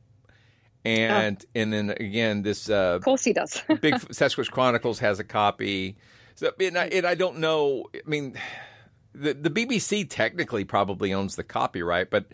And 0.82 1.44
and 1.54 1.70
then 1.72 1.90
again, 1.90 2.40
this 2.42 2.70
uh, 2.70 2.94
Of 2.96 3.02
course 3.04 3.22
he 3.24 3.34
does. 3.34 3.60
Big 3.82 3.96
Sasquatch 3.96 4.50
Chronicles 4.50 5.00
has 5.00 5.18
a 5.20 5.24
copy. 5.24 5.98
So, 6.36 6.52
and 6.58 6.78
I, 6.78 6.86
and 6.86 7.06
I 7.06 7.14
don't 7.14 7.36
know. 7.38 7.84
I 7.94 8.00
mean, 8.06 8.34
the 9.14 9.34
the 9.34 9.50
BBC 9.50 10.06
technically 10.08 10.64
probably 10.64 11.12
owns 11.12 11.36
the 11.36 11.44
copyright, 11.44 12.08
but 12.08 12.26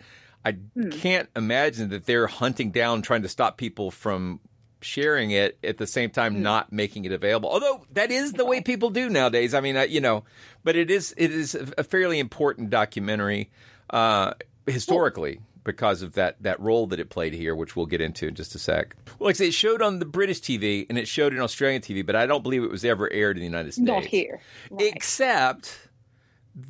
I 0.44 0.52
Hmm. 0.52 0.90
can't 0.90 1.28
imagine 1.34 1.88
that 1.88 2.06
they're 2.06 2.28
hunting 2.28 2.70
down, 2.70 3.02
trying 3.02 3.22
to 3.22 3.28
stop 3.28 3.56
people 3.56 3.90
from 3.90 4.38
sharing 4.86 5.30
it 5.32 5.58
at 5.64 5.76
the 5.78 5.86
same 5.86 6.08
Hmm. 6.10 6.14
time 6.14 6.42
not 6.42 6.72
making 6.72 7.04
it 7.04 7.12
available. 7.12 7.50
Although 7.50 7.84
that 7.92 8.10
is 8.10 8.32
the 8.32 8.44
way 8.44 8.60
people 8.60 8.90
do 8.90 9.08
nowadays. 9.10 9.52
I 9.54 9.60
mean, 9.60 9.76
I, 9.76 9.84
you 9.84 10.00
know, 10.00 10.24
but 10.64 10.76
it 10.76 10.90
is 10.90 11.12
it 11.16 11.30
is 11.30 11.54
a 11.76 11.84
fairly 11.84 12.18
important 12.18 12.70
documentary 12.70 13.50
uh, 13.90 14.32
historically. 14.66 15.40
Because 15.64 16.00
of 16.02 16.12
that 16.12 16.40
that 16.44 16.60
role 16.60 16.86
that 16.86 17.00
it 17.00 17.10
played 17.10 17.32
here, 17.32 17.52
which 17.56 17.74
we'll 17.74 17.86
get 17.86 18.00
into 18.00 18.28
in 18.28 18.36
just 18.36 18.54
a 18.54 18.58
sec. 18.60 18.94
Well, 19.18 19.26
like 19.26 19.34
I 19.34 19.38
say, 19.38 19.48
it 19.48 19.54
showed 19.54 19.82
on 19.82 19.98
the 19.98 20.04
British 20.04 20.40
TV 20.40 20.86
and 20.88 20.96
it 20.96 21.08
showed 21.08 21.32
in 21.34 21.40
Australian 21.40 21.82
TV, 21.82 22.06
but 22.06 22.14
I 22.14 22.24
don't 22.24 22.44
believe 22.44 22.62
it 22.62 22.70
was 22.70 22.84
ever 22.84 23.12
aired 23.12 23.36
in 23.36 23.40
the 23.40 23.46
United 23.48 23.72
States. 23.72 23.84
not 23.84 24.04
here. 24.04 24.40
Right. 24.70 24.94
Except 24.94 25.76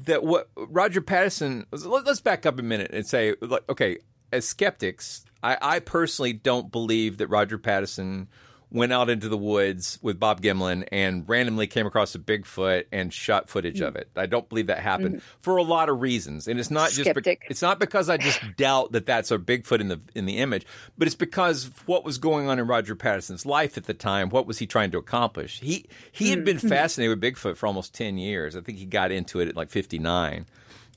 that 0.05 0.25
what 0.25 0.49
Roger 0.57 1.03
Patterson. 1.03 1.67
let- 1.73 2.07
Let's 2.07 2.21
back 2.23 2.47
up 2.47 2.59
a 2.59 2.63
minute 2.63 2.91
and 2.95 3.07
say, 3.07 3.35
okay, 3.69 3.99
as 4.33 4.47
skeptics, 4.47 5.27
I, 5.47 5.76
I 5.76 5.79
personally 5.79 6.33
don't 6.33 6.73
believe 6.73 7.19
that 7.19 7.29
Roger 7.29 7.57
Patterson 7.57 8.26
went 8.69 8.93
out 8.93 9.09
into 9.09 9.29
the 9.29 9.37
woods 9.37 9.97
with 10.03 10.19
Bob 10.19 10.43
Gimlin 10.43 10.88
and 10.91 11.23
randomly 11.29 11.69
came 11.69 11.87
across 11.87 12.17
a 12.17 12.19
Bigfoot 12.19 12.87
and 12.91 13.15
shot 13.15 13.49
footage 13.49 13.81
of 13.81 13.95
it. 13.95 14.11
I 14.17 14.26
don't 14.26 14.49
believe 14.49 14.67
that 14.67 14.81
happened 14.81 15.17
mm-hmm. 15.17 15.41
for 15.41 15.57
a 15.57 15.62
lot 15.62 15.88
of 15.88 16.00
reasons, 16.00 16.49
and 16.49 16.59
it's 16.59 16.71
not 16.71 16.91
just 16.91 17.15
be- 17.15 17.38
it's 17.49 17.62
not 17.62 17.79
because 17.79 18.11
I 18.11 18.17
just 18.17 18.41
doubt 18.57 18.91
that 18.91 19.07
that's 19.07 19.31
a 19.31 19.38
Bigfoot 19.38 19.81
in 19.81 19.87
the 19.87 20.00
in 20.17 20.26
the 20.26 20.38
image, 20.38 20.67
but 20.99 21.07
it's 21.07 21.15
because 21.15 21.71
what 21.87 22.05
was 22.05 22.19
going 22.19 22.49
on 22.49 22.59
in 22.59 22.67
Roger 22.67 22.97
Patterson's 22.97 23.47
life 23.47 23.76
at 23.76 23.85
the 23.85 23.95
time. 23.95 24.31
What 24.31 24.49
was 24.49 24.59
he 24.59 24.67
trying 24.67 24.91
to 24.91 24.99
accomplish? 24.99 25.61
He 25.61 25.87
he 26.11 26.31
had 26.31 26.41
mm-hmm. 26.41 26.45
been 26.45 26.57
mm-hmm. 26.57 26.69
fascinated 26.69 27.21
with 27.21 27.35
Bigfoot 27.35 27.57
for 27.57 27.69
almost 27.69 27.95
ten 27.95 28.19
years. 28.19 28.57
I 28.57 28.62
think 28.62 28.79
he 28.79 28.85
got 28.85 29.12
into 29.12 29.38
it 29.38 29.47
at 29.47 29.55
like 29.55 29.71
fifty 29.71 30.00
nine, 30.00 30.47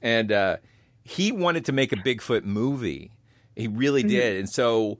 and 0.01 0.31
uh, 0.31 0.57
he 1.03 1.31
wanted 1.31 1.65
to 1.65 1.71
make 1.71 1.93
a 1.93 1.97
Bigfoot 1.97 2.45
movie. 2.45 3.11
He 3.59 3.67
really 3.67 4.01
mm-hmm. 4.01 4.09
did, 4.09 4.37
and 4.37 4.49
so 4.49 4.99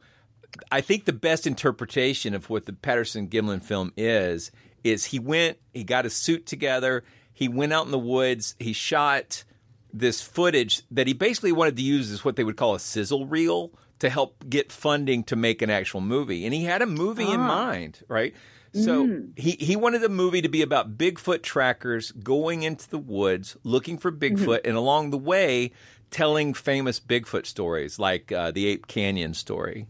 I 0.71 0.81
think 0.81 1.05
the 1.05 1.13
best 1.13 1.47
interpretation 1.47 2.33
of 2.33 2.49
what 2.49 2.65
the 2.65 2.73
Patterson 2.73 3.27
Gimlin 3.27 3.63
film 3.63 3.93
is 3.95 4.51
is 4.83 5.05
he 5.05 5.19
went, 5.19 5.57
he 5.73 5.83
got 5.83 6.05
his 6.05 6.15
suit 6.15 6.45
together, 6.45 7.03
he 7.33 7.47
went 7.47 7.73
out 7.73 7.85
in 7.85 7.91
the 7.91 7.99
woods, 7.99 8.55
he 8.59 8.73
shot 8.73 9.43
this 9.91 10.21
footage 10.21 10.83
that 10.91 11.07
he 11.07 11.13
basically 11.13 11.51
wanted 11.51 11.75
to 11.75 11.81
use 11.81 12.11
as 12.11 12.23
what 12.23 12.35
they 12.35 12.43
would 12.43 12.57
call 12.57 12.75
a 12.75 12.79
sizzle 12.79 13.25
reel 13.25 13.71
to 13.99 14.09
help 14.09 14.47
get 14.47 14.71
funding 14.71 15.23
to 15.25 15.35
make 15.35 15.61
an 15.61 15.69
actual 15.69 15.99
movie. 15.99 16.45
And 16.45 16.53
he 16.53 16.63
had 16.63 16.81
a 16.81 16.85
movie 16.85 17.29
in 17.29 17.39
ah. 17.39 17.47
mind, 17.47 18.01
right? 18.07 18.33
So 18.73 19.05
mm-hmm. 19.05 19.31
he, 19.35 19.51
he 19.59 19.75
wanted 19.75 20.01
the 20.01 20.09
movie 20.09 20.41
to 20.41 20.49
be 20.49 20.61
about 20.61 20.97
Bigfoot 20.97 21.41
trackers 21.41 22.11
going 22.11 22.63
into 22.63 22.87
the 22.89 22.99
woods 22.99 23.57
looking 23.63 23.97
for 23.97 24.11
mm-hmm. 24.11 24.35
Bigfoot 24.35 24.61
and 24.63 24.77
along 24.77 25.09
the 25.09 25.17
way 25.17 25.71
telling 26.11 26.53
famous 26.53 26.99
Bigfoot 26.99 27.45
stories 27.45 27.99
like 27.99 28.31
uh, 28.31 28.51
the 28.51 28.67
Ape 28.67 28.87
Canyon 28.87 29.33
story. 29.33 29.87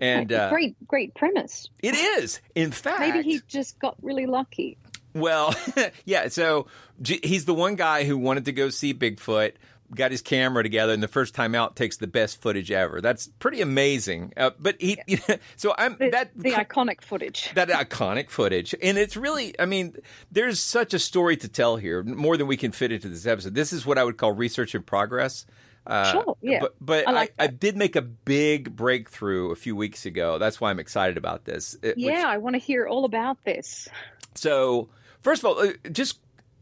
And 0.00 0.32
uh, 0.32 0.50
great, 0.50 0.74
great 0.88 1.14
premise. 1.14 1.70
it 1.80 1.94
is, 1.94 2.40
in 2.54 2.72
fact, 2.72 3.00
Maybe 3.00 3.22
he 3.22 3.40
just 3.46 3.78
got 3.78 3.96
really 4.02 4.26
lucky. 4.26 4.76
well, 5.14 5.54
yeah. 6.04 6.28
So 6.28 6.66
he's 7.04 7.44
the 7.44 7.54
one 7.54 7.76
guy 7.76 8.04
who 8.04 8.18
wanted 8.18 8.46
to 8.46 8.52
go 8.52 8.68
see 8.70 8.94
Bigfoot, 8.94 9.52
got 9.94 10.10
his 10.10 10.22
camera 10.22 10.62
together, 10.62 10.92
and 10.92 11.02
the 11.02 11.08
first 11.08 11.34
time 11.34 11.54
out 11.54 11.76
takes 11.76 11.96
the 11.96 12.06
best 12.06 12.40
footage 12.40 12.70
ever. 12.70 13.00
That's 13.00 13.28
pretty 13.38 13.60
amazing. 13.60 14.32
Uh, 14.36 14.50
but 14.58 14.76
he, 14.80 14.98
so 15.56 15.74
I'm 15.78 15.96
The, 15.98 16.10
that 16.10 16.30
the 16.36 16.52
iconic 16.52 17.00
footage. 17.02 17.50
that 17.54 17.68
iconic 17.68 18.30
footage, 18.30 18.74
and 18.82 18.96
it's 18.98 19.16
really, 19.16 19.58
I 19.60 19.66
mean, 19.66 19.96
there's 20.30 20.60
such 20.60 20.94
a 20.94 20.98
story 20.98 21.36
to 21.38 21.48
tell 21.48 21.76
here, 21.76 22.02
more 22.02 22.36
than 22.36 22.46
we 22.46 22.56
can 22.56 22.72
fit 22.72 22.92
into 22.92 23.08
this 23.08 23.26
episode. 23.26 23.54
This 23.54 23.72
is 23.72 23.84
what 23.86 23.98
I 23.98 24.04
would 24.04 24.16
call 24.16 24.32
research 24.32 24.74
in 24.74 24.82
progress. 24.82 25.46
Uh, 25.86 26.12
Sure, 26.12 26.36
yeah. 26.40 26.60
But, 26.60 26.74
but 26.80 27.08
I 27.08 27.10
like 27.10 27.34
I, 27.38 27.48
that. 27.48 27.58
did 27.58 27.76
make 27.76 27.96
a 27.96 28.02
big 28.02 28.76
breakthrough 28.76 29.50
a 29.50 29.56
few 29.56 29.74
weeks 29.74 30.06
ago. 30.06 30.38
That's 30.38 30.60
why 30.60 30.70
I'm 30.70 30.78
excited 30.78 31.16
about 31.16 31.44
this. 31.44 31.74
It- 31.82 31.96
which- 31.96 32.06
Yeah, 32.06 32.24
I 32.28 32.38
want 32.38 32.54
to 32.54 32.60
hear 32.60 32.86
all 32.86 33.04
about 33.04 33.42
this. 33.44 33.88
so, 34.36 34.88
first 35.22 35.42
of 35.42 35.46
all, 35.46 35.58
uh, 35.58 35.72
just 35.90 36.20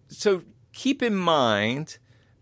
so 0.09 0.43
keep 0.73 1.03
in 1.03 1.15
mind, 1.15 1.99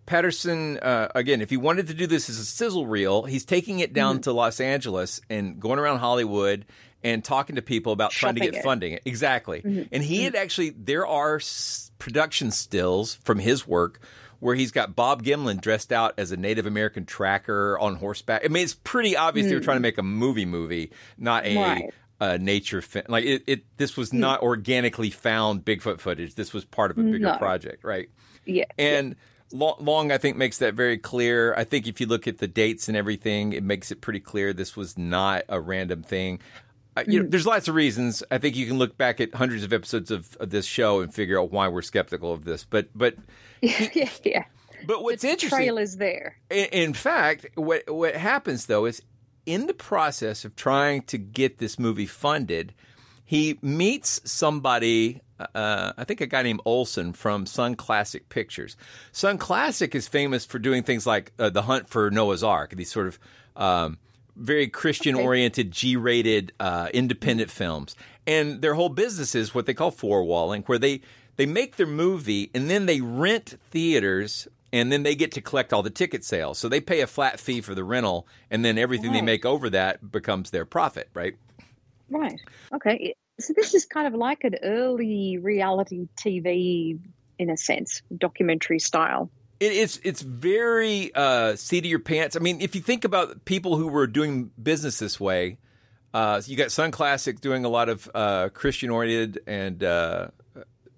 Patterson, 0.09 0.79
uh, 0.79 1.09
again, 1.15 1.41
if 1.43 1.51
he 1.51 1.57
wanted 1.57 1.87
to 1.89 1.95
do 1.95 2.07
this 2.07 2.29
as 2.31 2.39
a 2.39 2.45
sizzle 2.45 2.87
reel, 2.87 3.23
he's 3.25 3.45
taking 3.45 3.81
it 3.81 3.91
Mm-hmm. 3.91 3.95
down 3.95 4.21
to 4.23 4.33
Los 4.33 4.59
Angeles 4.61 5.21
and 5.31 5.61
going 5.61 5.79
around 5.79 5.99
Hollywood 5.99 6.65
and 7.05 7.23
talking 7.25 7.57
to 7.57 7.63
people 7.63 7.93
about 7.93 8.11
trying 8.11 8.35
to 8.35 8.41
get 8.41 8.55
it. 8.57 8.63
funding. 8.65 8.99
Exactly. 9.05 9.87
And 9.93 10.03
he 10.03 10.25
had 10.25 10.35
actually, 10.35 10.71
there 10.71 11.07
are 11.07 11.37
s- 11.37 11.93
production 11.99 12.51
stills 12.51 13.15
from 13.15 13.39
his 13.39 13.67
work 13.69 14.01
where 14.41 14.55
he's 14.55 14.73
got 14.73 14.97
Bob 14.97 15.23
Gimlin 15.23 15.61
dressed 15.61 15.93
out 15.93 16.15
as 16.19 16.33
a 16.33 16.37
Native 16.37 16.67
American 16.67 17.05
tracker 17.07 17.79
on 17.79 17.97
horseback. 17.97 18.45
I 18.45 18.49
mean, 18.49 18.65
it's 18.65 18.75
pretty 18.75 19.17
obvious 19.17 19.47
they 19.49 19.55
were 19.55 19.61
trying 19.61 19.77
to 19.77 19.81
make 19.83 19.99
a 19.99 20.03
movie 20.03 20.47
movie, 20.47 20.91
not 21.17 21.45
a 21.45 21.57
Right. 21.57 21.95
uh, 22.21 22.37
nature 22.41 22.81
fi- 22.83 23.03
like 23.09 23.25
it, 23.25 23.43
it 23.47 23.65
this 23.77 23.97
was 23.97 24.13
not 24.13 24.43
organically 24.43 25.11
found 25.11 25.65
bigfoot 25.65 26.01
footage 26.01 26.35
this 26.35 26.53
was 26.53 26.65
part 26.65 26.91
of 26.91 26.99
a 26.99 27.03
bigger 27.03 27.19
No. 27.21 27.37
project 27.37 27.85
right 27.85 28.09
Yeah. 28.45 28.65
and 28.77 29.11
Lo- 29.11 29.15
long 29.53 30.13
i 30.13 30.19
think 30.19 30.37
makes 30.37 30.59
that 30.59 30.75
very 30.75 30.99
clear 30.99 31.55
i 31.55 31.65
think 31.65 31.87
if 31.87 32.01
you 32.01 32.07
look 32.07 32.29
at 32.29 32.39
the 32.39 32.49
dates 32.49 32.89
and 32.89 32.97
everything 32.97 33.53
it 33.53 33.63
makes 33.63 33.91
it 33.91 34.01
pretty 34.01 34.21
clear 34.21 34.53
this 34.53 34.77
was 34.77 34.99
not 34.99 35.43
a 35.49 35.61
random 35.61 36.03
thing 36.03 36.39
uh, 36.99 37.05
you 37.07 37.23
know, 37.23 37.29
there's 37.29 37.47
lots 37.47 37.69
of 37.69 37.77
reasons. 37.77 38.25
I 38.29 38.39
think 38.39 38.57
you 38.57 38.67
can 38.67 38.77
look 38.77 38.99
back 38.99 39.21
at 39.21 39.33
hundreds 39.33 39.63
of 39.63 39.73
episodes 39.73 40.11
of, 40.11 40.37
of 40.41 40.51
this 40.51 40.67
show 40.67 41.01
and 41.01 41.15
figure 41.15 41.39
out 41.39 41.53
why 41.53 41.69
we're 41.69 41.83
skeptical 41.83 42.33
of 42.33 42.45
this. 42.45 42.65
But 42.65 42.89
but 42.93 43.15
yeah, 43.63 44.09
yeah. 44.25 44.45
But 44.85 45.05
what's 45.05 45.23
the 45.23 45.31
interesting 45.31 45.59
trail 45.59 45.79
is 45.79 45.97
there. 45.99 46.39
In, 46.51 46.67
in 46.67 46.93
fact, 46.95 47.47
what 47.55 47.89
what 47.89 48.17
happens 48.17 48.67
though 48.67 48.85
is 48.85 49.01
in 49.47 49.67
the 49.67 49.75
process 49.75 50.45
of 50.45 50.57
trying 50.57 51.03
to 51.03 51.19
get 51.19 51.59
this 51.59 51.79
movie 51.79 52.07
funded, 52.07 52.75
he 53.25 53.59
meets 53.63 54.21
somebody. 54.25 55.21
Uh, 55.55 55.93
I 55.97 56.05
think 56.05 56.21
a 56.21 56.27
guy 56.27 56.43
named 56.43 56.61
Olson 56.65 57.13
from 57.13 57.47
Sunn 57.47 57.75
Classic 57.75 58.29
Pictures. 58.29 58.77
Sunn 59.13 59.39
Classic 59.39 59.95
is 59.95 60.09
famous 60.09 60.45
for 60.45 60.59
doing 60.59 60.83
things 60.83 61.07
like 61.07 61.33
uh, 61.39 61.51
The 61.51 61.63
Hunt 61.63 61.89
for 61.89 62.11
Noah's 62.11 62.43
Ark, 62.43 62.75
these 62.75 62.91
sort 62.91 63.07
of 63.07 63.19
um, 63.57 63.99
very 64.37 64.69
Christian 64.69 65.15
oriented, 65.15 65.71
G 65.71 65.97
rated 65.97 66.53
uh, 66.61 66.89
independent 66.93 67.51
films. 67.51 67.97
And 68.27 68.63
their 68.63 68.75
whole 68.75 68.89
business 68.89 69.35
is 69.35 69.55
what 69.55 69.67
they 69.67 69.75
call 69.75 69.91
four 69.91 70.23
walling, 70.25 70.63
where 70.63 70.79
they, 70.79 71.01
they 71.37 71.47
make 71.47 71.77
their 71.77 71.87
movie 71.87 72.51
and 72.55 72.69
then 72.69 72.87
they 72.87 73.01
rent 73.01 73.59
theaters 73.71 74.49
and 74.73 74.93
then 74.93 75.03
they 75.03 75.15
get 75.15 75.33
to 75.33 75.41
collect 75.41 75.73
all 75.73 75.83
the 75.83 75.91
ticket 75.91 76.25
sales. 76.25 76.59
So 76.59 76.69
they 76.69 76.81
pay 76.81 77.01
a 77.01 77.07
flat 77.07 77.41
fee 77.41 77.61
for 77.61 77.75
the 77.75 77.85
rental 77.85 78.27
and 78.51 78.65
then 78.65 78.77
everything 78.77 79.13
they 79.13 79.23
make 79.23 79.47
over 79.47 79.71
that 79.71 80.13
becomes 80.13 80.51
their 80.51 80.67
profit, 80.67 81.09
right? 81.15 81.37
Right. 82.11 82.39
Okay. 82.75 83.15
So 83.41 83.53
this 83.55 83.75
is 83.75 83.85
kind 83.87 84.07
of 84.07 84.15
like 84.15 84.45
an 84.45 84.57
early 84.63 85.39
reality 85.39 86.09
TV, 86.17 86.99
in 87.39 87.51
a 87.51 87.57
sense, 87.57 88.03
documentary 88.17 88.81
style. 88.81 89.31
It, 89.61 89.73
it's 89.73 90.01
it's 90.03 90.23
very 90.23 91.15
uh, 91.15 91.57
seat 91.57 91.85
of 91.85 91.91
your 91.91 92.01
pants. 92.01 92.37
I 92.37 92.41
mean, 92.41 92.61
if 92.61 92.75
you 92.75 92.81
think 92.81 93.05
about 93.05 93.45
people 93.45 93.77
who 93.77 93.89
were 93.89 94.07
doing 94.07 94.51
business 94.61 94.99
this 94.99 95.21
way, 95.21 95.59
uh, 96.15 96.41
you 96.47 96.57
got 96.57 96.73
Sunn 96.73 96.91
Classic 96.91 97.41
doing 97.41 97.65
a 97.65 97.69
lot 97.69 97.89
of 97.89 98.11
uh, 98.15 98.49
Christian 98.51 98.91
oriented 98.91 99.41
and 99.47 99.83
uh, 99.85 100.29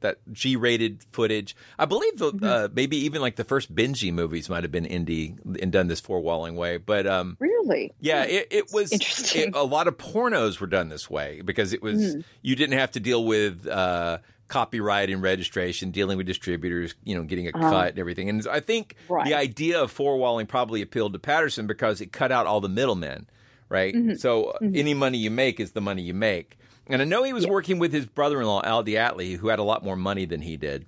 that 0.01 0.19
G 0.33 0.57
rated 0.57 1.05
footage. 1.13 1.55
I 1.79 1.85
believe 1.85 2.19
the, 2.19 2.33
uh, 2.43 2.69
maybe 2.73 2.97
even 2.99 3.21
like 3.21 3.37
the 3.37 3.45
first 3.45 3.75
Benji 3.75 4.13
movies 4.13 4.49
might 4.49 4.65
have 4.65 4.73
been 4.73 4.87
indie 4.87 5.37
and 5.63 5.71
done 5.71 5.89
this 5.89 6.01
four 6.01 6.21
walling 6.21 6.57
way. 6.57 6.77
But 6.79 7.07
um, 7.07 7.37
Really? 7.41 7.93
yeah, 8.01 8.25
it, 8.25 8.49
it 8.51 8.73
was 8.73 8.93
interesting. 8.93 9.49
it- 9.49 9.55
a 9.55 9.63
lot 9.63 9.89
of 9.89 9.97
pornos 9.99 10.59
were 10.61 10.67
done 10.67 10.89
this 10.89 11.09
way 11.11 11.41
because 11.45 11.73
it 11.73 11.83
was 11.83 12.15
Hmm. 12.15 12.21
you 12.43 12.57
didn't 12.57 12.79
have 12.79 12.91
to 12.93 13.01
deal 13.01 13.25
with 13.25 13.67
uh, 13.67 14.19
copyright 14.49 15.11
and 15.11 15.23
registration, 15.23 15.91
dealing 15.91 16.17
with 16.19 16.27
distributors, 16.27 16.95
you 17.05 17.15
know, 17.15 17.23
getting 17.23 17.47
a 17.47 17.53
cut 17.53 17.91
and 17.91 17.99
everything. 17.99 18.29
And 18.29 18.47
I 18.51 18.61
think 18.61 18.97
Uh-huh. 19.05 19.15
Right. 19.15 19.27
the 19.27 19.35
idea 19.35 19.81
of 19.83 19.91
four 19.91 20.17
walling 20.19 20.47
probably 20.47 20.83
appealed 20.83 21.13
to 21.13 21.19
Patterson 21.19 21.67
because 21.67 22.01
it 22.01 22.11
cut 22.13 22.33
out 22.33 22.47
all 22.47 22.61
the 22.61 22.69
middlemen, 22.69 23.29
right? 23.69 23.95
Mm-hmm. 23.95 24.15
So 24.15 24.45
uh, 24.47 24.59
any 24.75 24.95
money 24.95 25.19
you 25.19 25.31
make 25.31 25.61
is 25.61 25.73
the 25.73 25.81
money 25.81 26.03
you 26.03 26.15
make. 26.15 26.57
And 26.91 27.01
I 27.01 27.05
know 27.05 27.23
he 27.23 27.33
was 27.33 27.47
working 27.47 27.79
with 27.79 27.93
his 27.93 28.07
brother-in-law 28.07 28.63
Al 28.65 28.85
DeAtley, 28.85 29.37
who 29.37 29.49
had 29.49 29.59
a 29.59 29.63
lot 29.63 29.85
more 29.85 29.97
money 29.97 30.25
than 30.25 30.41
he 30.41 30.57
did 30.57 30.87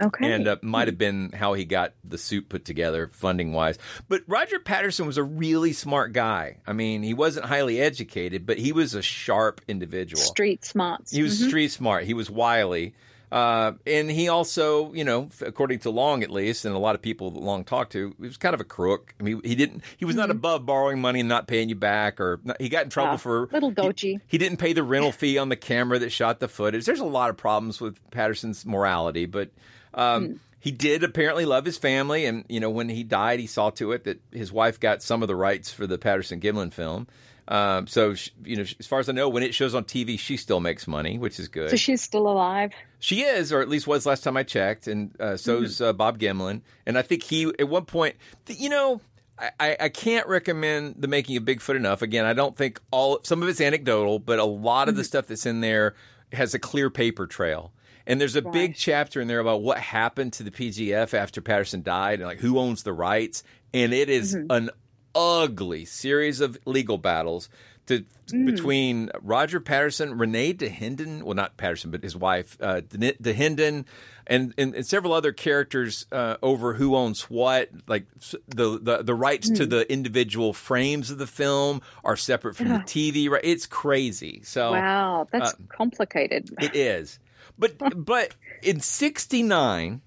Okay. 0.00 0.32
and 0.32 0.48
uh, 0.48 0.56
might 0.62 0.88
have 0.88 0.98
been 0.98 1.30
how 1.32 1.52
he 1.52 1.64
got 1.64 1.92
the 2.02 2.18
suit 2.18 2.48
put 2.48 2.64
together 2.64 3.08
funding 3.12 3.52
wise. 3.52 3.78
But 4.08 4.22
Roger 4.26 4.58
Patterson 4.58 5.06
was 5.06 5.18
a 5.18 5.22
really 5.22 5.72
smart 5.72 6.12
guy. 6.12 6.56
I 6.66 6.72
mean, 6.72 7.02
he 7.02 7.14
wasn't 7.14 7.46
highly 7.46 7.80
educated, 7.80 8.46
but 8.46 8.58
he 8.58 8.72
was 8.72 8.94
a 8.94 9.02
sharp 9.02 9.60
individual. 9.68 10.20
Street 10.22 10.64
smarts. 10.64 11.10
He 11.12 11.22
was 11.22 11.38
street 11.38 11.68
smart. 11.68 12.04
He 12.04 12.14
was 12.14 12.30
wily. 12.30 12.94
Uh, 13.32 13.72
and 13.86 14.10
he 14.10 14.28
also, 14.28 14.92
you 14.92 15.04
know, 15.04 15.30
according 15.40 15.78
to 15.78 15.90
Long 15.90 16.22
at 16.22 16.28
least, 16.30 16.66
and 16.66 16.74
a 16.74 16.78
lot 16.78 16.94
of 16.94 17.00
people 17.00 17.30
that 17.30 17.40
Long 17.40 17.64
talked 17.64 17.92
to, 17.92 18.14
he 18.20 18.26
was 18.26 18.36
kind 18.36 18.52
of 18.52 18.60
a 18.60 18.64
crook. 18.64 19.14
I 19.18 19.22
mean, 19.22 19.40
he 19.42 19.54
didn't, 19.54 19.82
he 19.96 20.04
was 20.04 20.14
not 20.14 20.30
above 20.30 20.66
borrowing 20.66 21.00
money 21.00 21.20
and 21.20 21.30
not 21.30 21.46
paying 21.48 21.70
you 21.70 21.74
back, 21.74 22.20
or 22.20 22.40
not, 22.44 22.60
he 22.60 22.68
got 22.68 22.84
in 22.84 22.90
trouble 22.90 23.14
Ah, 23.14 23.16
for 23.16 23.48
little 23.50 23.70
he- 23.70 24.20
He, 24.26 24.36
didn't 24.36 24.58
pay 24.58 24.74
the 24.74 24.82
rental 24.82 25.12
fee 25.20 25.38
on 25.38 25.48
the 25.48 25.56
camera 25.56 25.98
that 25.98 26.10
shot 26.10 26.40
the 26.40 26.48
footage. 26.48 26.84
There's 26.84 27.00
a 27.00 27.06
lot 27.06 27.30
of 27.30 27.38
problems 27.38 27.80
with 27.80 27.98
Patterson's 28.10 28.66
morality, 28.66 29.24
but 29.24 29.48
um, 29.94 30.38
he 30.60 30.70
did 30.70 31.02
apparently 31.02 31.46
love 31.46 31.64
his 31.64 31.78
family, 31.78 32.26
and 32.26 32.44
you 32.50 32.60
know, 32.60 32.68
when 32.70 32.90
he 32.90 33.02
died, 33.02 33.40
he 33.40 33.46
saw 33.46 33.70
to 33.70 33.92
it 33.92 34.04
that 34.04 34.20
his 34.30 34.52
wife 34.52 34.78
got 34.78 35.02
some 35.02 35.22
of 35.22 35.28
the 35.28 35.36
rights 35.36 35.72
for 35.72 35.86
the 35.86 35.96
Patterson 35.96 36.38
Gimlin 36.38 36.70
film. 36.70 37.06
Um, 37.52 37.86
so, 37.86 38.14
sh 38.14 38.30
you 38.42 38.56
know, 38.56 38.62
as 38.62 38.86
far 38.86 38.98
as 38.98 39.10
I 39.10 39.12
know, 39.12 39.28
when 39.28 39.42
it 39.42 39.54
shows 39.54 39.74
on 39.74 39.84
TV, 39.84 40.18
she 40.18 40.38
still 40.38 40.58
makes 40.58 40.86
money, 40.86 41.18
which 41.18 41.38
is 41.38 41.48
good. 41.48 41.68
So 41.68 41.76
she's 41.76 42.00
still 42.00 42.26
alive. 42.26 42.72
She 42.98 43.20
is, 43.24 43.52
or 43.52 43.60
at 43.60 43.68
least 43.68 43.86
was 43.86 44.06
last 44.06 44.24
time 44.24 44.38
I 44.38 44.42
checked, 44.42 44.86
and 44.86 45.14
uh, 45.20 45.36
so's 45.36 45.78
uh, 45.82 45.92
Bob 45.92 46.18
Gimlin. 46.18 46.62
And 46.86 46.96
I 46.96 47.02
think 47.02 47.24
he, 47.24 47.52
at 47.58 47.68
one 47.68 47.84
point, 47.84 48.16
th- 48.46 48.58
you 48.58 48.70
know, 48.70 49.02
I, 49.38 49.50
I, 49.60 49.76
I 49.80 49.88
can't 49.90 50.26
recommend 50.28 50.94
the 50.96 51.08
making 51.08 51.36
of 51.36 51.42
Bigfoot 51.42 51.76
enough. 51.76 52.00
Again, 52.00 52.24
I 52.24 52.32
don't 52.32 52.56
think 52.56 52.80
all 52.90 53.20
some 53.22 53.42
of 53.42 53.48
it's 53.50 53.60
anecdotal, 53.60 54.18
but 54.18 54.38
a 54.38 54.44
lot 54.44 54.88
of 54.88 54.96
the 54.96 55.04
stuff 55.04 55.26
that's 55.26 55.44
in 55.44 55.60
there 55.60 55.94
has 56.32 56.54
a 56.54 56.58
clear 56.58 56.88
paper 56.88 57.26
trail. 57.26 57.74
And 58.06 58.18
there's 58.18 58.34
a 58.34 58.42
big 58.42 58.76
chapter 58.76 59.20
in 59.20 59.28
there 59.28 59.40
about 59.40 59.62
what 59.62 59.78
happened 59.78 60.32
to 60.34 60.42
the 60.42 60.50
PGF 60.50 61.12
after 61.12 61.42
Patterson 61.42 61.82
died, 61.82 62.20
and 62.20 62.28
like 62.28 62.38
who 62.38 62.58
owns 62.58 62.82
the 62.82 62.94
rights. 62.94 63.42
And 63.74 63.92
it 63.92 64.08
is 64.08 64.34
an 64.34 64.70
ugly 65.14 65.84
series 65.84 66.40
of 66.40 66.58
legal 66.64 66.98
battles 66.98 67.48
to, 67.86 68.04
between 68.28 69.10
Roger 69.20 69.58
Patterson, 69.60 70.16
Renee 70.16 70.54
Dahinden, 70.54 71.22
well, 71.24 71.34
not 71.34 71.56
Patterson, 71.56 71.90
but 71.90 72.02
his 72.02 72.16
wife, 72.16 72.56
uh, 72.60 72.80
De- 72.80 73.14
Dahinden, 73.14 73.84
and, 74.26 74.54
and, 74.56 74.74
and 74.74 74.86
several 74.86 75.12
other 75.12 75.32
characters 75.32 76.06
uh, 76.12 76.36
over 76.42 76.74
who 76.74 76.94
owns 76.94 77.22
what. 77.22 77.70
Like 77.88 78.06
the, 78.46 78.78
the, 78.80 79.02
the 79.02 79.14
rights 79.14 79.50
to 79.50 79.66
the 79.66 79.90
individual 79.92 80.52
frames 80.52 81.10
of 81.10 81.18
the 81.18 81.26
film 81.26 81.82
are 82.04 82.16
separate 82.16 82.54
from 82.54 82.68
the 82.68 82.78
TV. 82.78 83.28
Right? 83.28 83.44
It's 83.44 83.66
crazy. 83.66 84.42
So 84.44 84.72
Wow, 84.72 85.26
that's 85.30 85.52
uh, 85.54 85.56
complicated. 85.68 86.50
it 86.60 86.76
is. 86.76 87.18
But 87.58 87.74
but 88.04 88.34
in 88.62 88.78
'69 88.78 90.02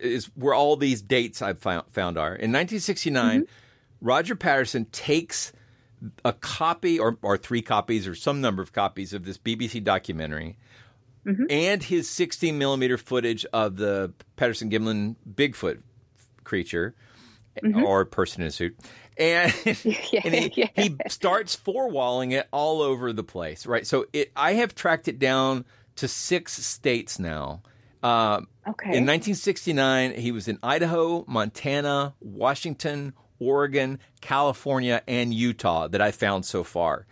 is 0.00 0.26
where 0.36 0.54
all 0.54 0.76
these 0.76 1.02
dates 1.02 1.42
I've 1.42 1.58
found, 1.58 1.86
found 1.92 2.16
are. 2.16 2.28
In 2.28 2.52
1969, 2.52 3.46
Roger 4.00 4.36
Patterson 4.36 4.86
takes 4.86 5.52
a 6.24 6.32
copy 6.32 6.98
or, 6.98 7.18
or 7.22 7.36
three 7.36 7.62
copies 7.62 8.06
or 8.06 8.14
some 8.14 8.40
number 8.40 8.62
of 8.62 8.72
copies 8.72 9.12
of 9.12 9.24
this 9.24 9.36
BBC 9.38 9.82
documentary 9.82 10.56
and 11.50 11.82
his 11.82 12.08
16 12.08 12.56
millimeter 12.56 12.96
footage 12.96 13.44
of 13.52 13.76
the 13.76 14.12
Patterson 14.36 14.70
Gimlin 14.70 15.16
Bigfoot 15.30 15.82
creature 16.44 16.94
or 17.84 18.04
person 18.04 18.42
in 18.42 18.48
a 18.48 18.50
suit. 18.50 18.78
And, 19.16 19.52
Yeah, 19.84 20.20
and 20.24 20.34
he, 20.34 20.52
yeah. 20.54 20.68
he 20.76 20.96
starts 21.08 21.54
four 21.56 21.88
walling 21.90 22.32
it 22.32 22.46
all 22.52 22.80
over 22.80 23.12
the 23.12 23.24
place, 23.24 23.66
right? 23.66 23.86
So 23.86 24.06
it, 24.12 24.30
I 24.36 24.52
have 24.54 24.74
tracked 24.74 25.08
it 25.08 25.18
down 25.18 25.64
to 25.96 26.06
six 26.08 26.52
states 26.64 27.18
now. 27.18 27.62
Uh, 28.02 28.42
Okay. 28.68 28.88
In 28.88 29.06
1969, 29.06 30.14
he 30.16 30.30
was 30.30 30.46
in 30.46 30.58
Idaho, 30.62 31.24
Montana, 31.26 32.14
Washington, 32.20 33.14
Oregon, 33.40 33.98
California, 34.20 35.02
and 35.06 35.32
Utah 35.32 35.88
that 35.88 36.00
I 36.00 36.10
found 36.10 36.44
so 36.44 36.64
far. 36.64 37.06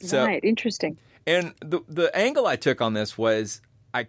So, 0.00 0.24
right. 0.24 0.42
Interesting. 0.42 0.98
and 1.26 1.54
the 1.60 1.80
the 1.88 2.14
angle 2.16 2.46
I 2.46 2.56
took 2.56 2.80
on 2.80 2.94
this 2.94 3.16
was 3.16 3.60
I, 3.94 4.06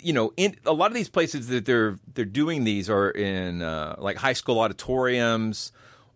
you 0.00 0.12
know, 0.12 0.32
in 0.36 0.56
a 0.64 0.72
lot 0.72 0.90
of 0.90 0.94
these 0.94 1.08
places 1.08 1.48
that 1.48 1.64
they're 1.64 1.98
they're 2.14 2.24
doing 2.24 2.64
these 2.64 2.88
are 2.90 3.10
in 3.10 3.62
uh, 3.62 3.96
like 3.98 4.16
high 4.16 4.34
school 4.34 4.58
auditoriums 4.60 5.72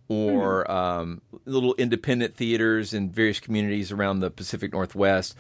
or 0.09 0.71
um, 0.71 1.23
little 1.45 1.75
independent 1.75 2.37
theaters 2.37 2.93
in 2.93 3.11
various 3.11 3.39
communities 3.39 3.93
around 3.93 4.21
the 4.21 4.31
Pacific 4.31 4.73
Northwest, 4.73 5.37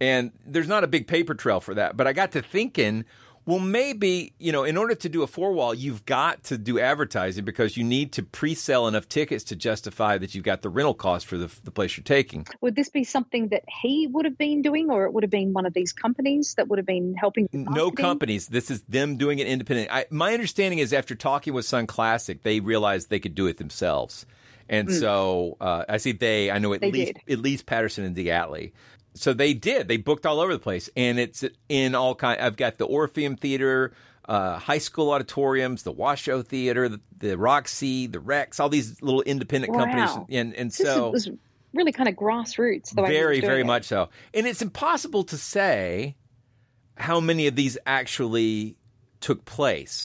and 0.00 0.32
there's 0.44 0.68
not 0.68 0.84
a 0.84 0.88
big 0.88 1.06
paper 1.06 1.34
trail 1.34 1.60
for 1.60 1.74
that. 1.74 1.96
But 1.96 2.06
I 2.06 2.12
got 2.12 2.32
to 2.32 2.42
thinking. 2.42 3.04
Well, 3.48 3.60
maybe, 3.60 4.34
you 4.38 4.52
know, 4.52 4.64
in 4.64 4.76
order 4.76 4.94
to 4.94 5.08
do 5.08 5.22
a 5.22 5.26
four 5.26 5.52
wall, 5.54 5.72
you've 5.72 6.04
got 6.04 6.44
to 6.44 6.58
do 6.58 6.78
advertising 6.78 7.46
because 7.46 7.78
you 7.78 7.82
need 7.82 8.12
to 8.12 8.22
pre 8.22 8.54
sell 8.54 8.86
enough 8.86 9.08
tickets 9.08 9.42
to 9.44 9.56
justify 9.56 10.18
that 10.18 10.34
you've 10.34 10.44
got 10.44 10.60
the 10.60 10.68
rental 10.68 10.92
cost 10.92 11.24
for 11.24 11.38
the, 11.38 11.50
the 11.64 11.70
place 11.70 11.96
you're 11.96 12.04
taking. 12.04 12.46
Would 12.60 12.76
this 12.76 12.90
be 12.90 13.04
something 13.04 13.48
that 13.48 13.62
he 13.80 14.06
would 14.06 14.26
have 14.26 14.36
been 14.36 14.60
doing, 14.60 14.90
or 14.90 15.06
it 15.06 15.14
would 15.14 15.22
have 15.22 15.30
been 15.30 15.54
one 15.54 15.64
of 15.64 15.72
these 15.72 15.94
companies 15.94 16.56
that 16.58 16.68
would 16.68 16.78
have 16.78 16.84
been 16.84 17.14
helping? 17.14 17.48
no 17.54 17.90
companies. 17.90 18.48
This 18.48 18.70
is 18.70 18.82
them 18.82 19.16
doing 19.16 19.38
it 19.38 19.46
independently. 19.46 19.90
I, 19.90 20.04
my 20.10 20.34
understanding 20.34 20.78
is 20.78 20.92
after 20.92 21.14
talking 21.14 21.54
with 21.54 21.64
Sunn 21.64 21.86
Classic, 21.86 22.42
they 22.42 22.60
realized 22.60 23.08
they 23.08 23.18
could 23.18 23.34
do 23.34 23.46
it 23.46 23.56
themselves, 23.56 24.26
and 24.68 24.92
so 24.92 25.56
uh, 25.58 25.84
I 25.88 25.96
see 25.96 26.12
they. 26.12 26.50
I 26.50 26.58
know 26.58 26.74
at 26.74 26.82
They 26.82 26.90
least 26.92 27.14
did. 27.26 27.32
at 27.32 27.38
least 27.38 27.64
Patterson 27.64 28.04
and 28.04 28.14
DeAtley. 28.14 28.72
So 29.18 29.32
they 29.32 29.54
did. 29.54 29.88
They 29.88 29.96
booked 29.96 30.24
all 30.26 30.40
over 30.40 30.52
the 30.52 30.58
place, 30.58 30.88
and 30.96 31.18
it's 31.18 31.44
in 31.68 31.94
all 31.94 32.14
kind. 32.14 32.40
I've 32.40 32.56
got 32.56 32.78
the 32.78 32.86
Orpheum 32.86 33.36
Theater. 33.36 33.92
Uh, 34.24 34.58
high 34.58 34.76
school 34.76 35.10
auditoriums, 35.10 35.84
the 35.84 35.90
Washoe 35.92 36.42
Theater, 36.42 36.90
the, 36.90 37.00
the 37.16 37.38
Roxy, 37.38 38.06
the 38.06 38.20
Rex, 38.20 38.60
all 38.60 38.68
these 38.68 39.00
little 39.00 39.22
independent 39.22 39.72
companies, 39.72 40.10
Wow. 40.10 40.26
and 40.28 40.54
and 40.54 40.70
This 40.70 40.80
is- 40.80 40.86
so 40.86 41.10
was 41.10 41.30
really 41.72 41.92
kind 41.92 42.10
of 42.10 42.14
grassroots. 42.14 42.92
Very, 42.94 43.40
very 43.40 43.62
it. 43.62 43.66
much 43.66 43.86
so. 43.86 44.10
And 44.34 44.46
it's 44.46 44.60
impossible 44.60 45.24
to 45.24 45.38
say 45.38 46.14
how 46.98 47.20
many 47.20 47.46
of 47.46 47.56
these 47.56 47.78
actually 47.86 48.76
took 49.20 49.46
place. 49.46 50.04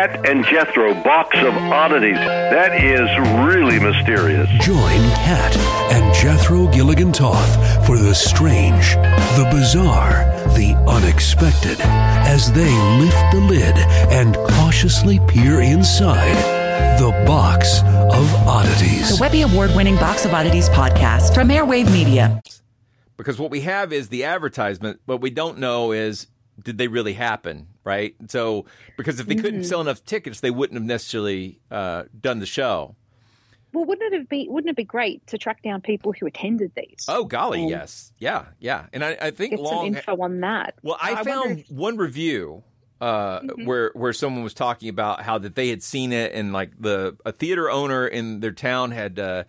Kat 0.00 0.26
and 0.26 0.42
Jethro 0.46 0.94
box 0.94 1.36
of 1.40 1.52
oddities. 1.54 2.16
That 2.16 2.82
is 2.82 3.10
really 3.46 3.78
mysterious. 3.78 4.48
Join 4.64 5.00
Kat 5.10 5.54
and 5.92 6.14
Jethro 6.14 6.68
Gilligan 6.68 7.12
Toth 7.12 7.86
for 7.86 7.98
the 7.98 8.14
strange, 8.14 8.94
the 9.36 9.46
bizarre, 9.52 10.24
the 10.56 10.74
unexpected 10.88 11.78
as 11.82 12.50
they 12.50 12.72
lift 12.98 13.32
the 13.34 13.40
lid 13.40 13.76
and 14.10 14.36
cautiously 14.54 15.20
peer 15.28 15.60
inside 15.60 16.36
the 16.98 17.10
Box 17.26 17.80
of 17.80 18.34
Oddities. 18.48 19.18
The 19.18 19.20
Webby 19.20 19.42
Award 19.42 19.76
winning 19.76 19.96
Box 19.96 20.24
of 20.24 20.32
Oddities 20.32 20.70
podcast 20.70 21.34
from 21.34 21.48
Airwave 21.48 21.92
Media. 21.92 22.40
Because 23.18 23.38
what 23.38 23.50
we 23.50 23.60
have 23.60 23.92
is 23.92 24.08
the 24.08 24.24
advertisement, 24.24 24.98
what 25.04 25.20
we 25.20 25.28
don't 25.28 25.58
know 25.58 25.92
is 25.92 26.26
did 26.62 26.78
they 26.78 26.88
really 26.88 27.12
happen, 27.12 27.66
right? 27.84 28.14
So 28.28 28.66
because 28.96 29.20
if 29.20 29.26
they 29.26 29.34
mm-hmm. 29.34 29.44
couldn't 29.44 29.64
sell 29.64 29.80
enough 29.80 30.04
tickets, 30.04 30.40
they 30.40 30.50
wouldn't 30.50 30.76
have 30.76 30.86
necessarily 30.86 31.60
uh, 31.70 32.04
done 32.18 32.38
the 32.38 32.46
show. 32.46 32.96
Well, 33.72 33.84
wouldn't 33.84 34.12
it 34.12 34.18
have 34.18 34.28
be 34.28 34.48
wouldn't 34.48 34.70
it 34.70 34.76
be 34.76 34.84
great 34.84 35.26
to 35.28 35.38
track 35.38 35.62
down 35.62 35.80
people 35.80 36.12
who 36.12 36.26
attended 36.26 36.72
these? 36.74 37.06
Oh 37.08 37.24
golly, 37.24 37.68
yes, 37.68 38.12
yeah, 38.18 38.46
yeah, 38.58 38.86
and 38.92 39.04
I, 39.04 39.16
I 39.20 39.30
think 39.30 39.52
get 39.52 39.60
long 39.60 39.86
some 39.86 39.96
info 39.96 40.22
on 40.22 40.40
that. 40.40 40.74
Well, 40.82 40.98
I, 41.00 41.14
I 41.14 41.24
found 41.24 41.60
if... 41.60 41.70
one 41.70 41.96
review 41.96 42.64
uh, 43.00 43.40
mm-hmm. 43.40 43.64
where 43.66 43.92
where 43.94 44.12
someone 44.12 44.42
was 44.42 44.54
talking 44.54 44.88
about 44.88 45.22
how 45.22 45.38
that 45.38 45.54
they 45.54 45.68
had 45.68 45.82
seen 45.82 46.12
it 46.12 46.32
and 46.34 46.52
like 46.52 46.72
the 46.80 47.16
a 47.24 47.32
theater 47.32 47.70
owner 47.70 48.06
in 48.06 48.40
their 48.40 48.52
town 48.52 48.90
had 48.90 49.18
uh, 49.18 49.44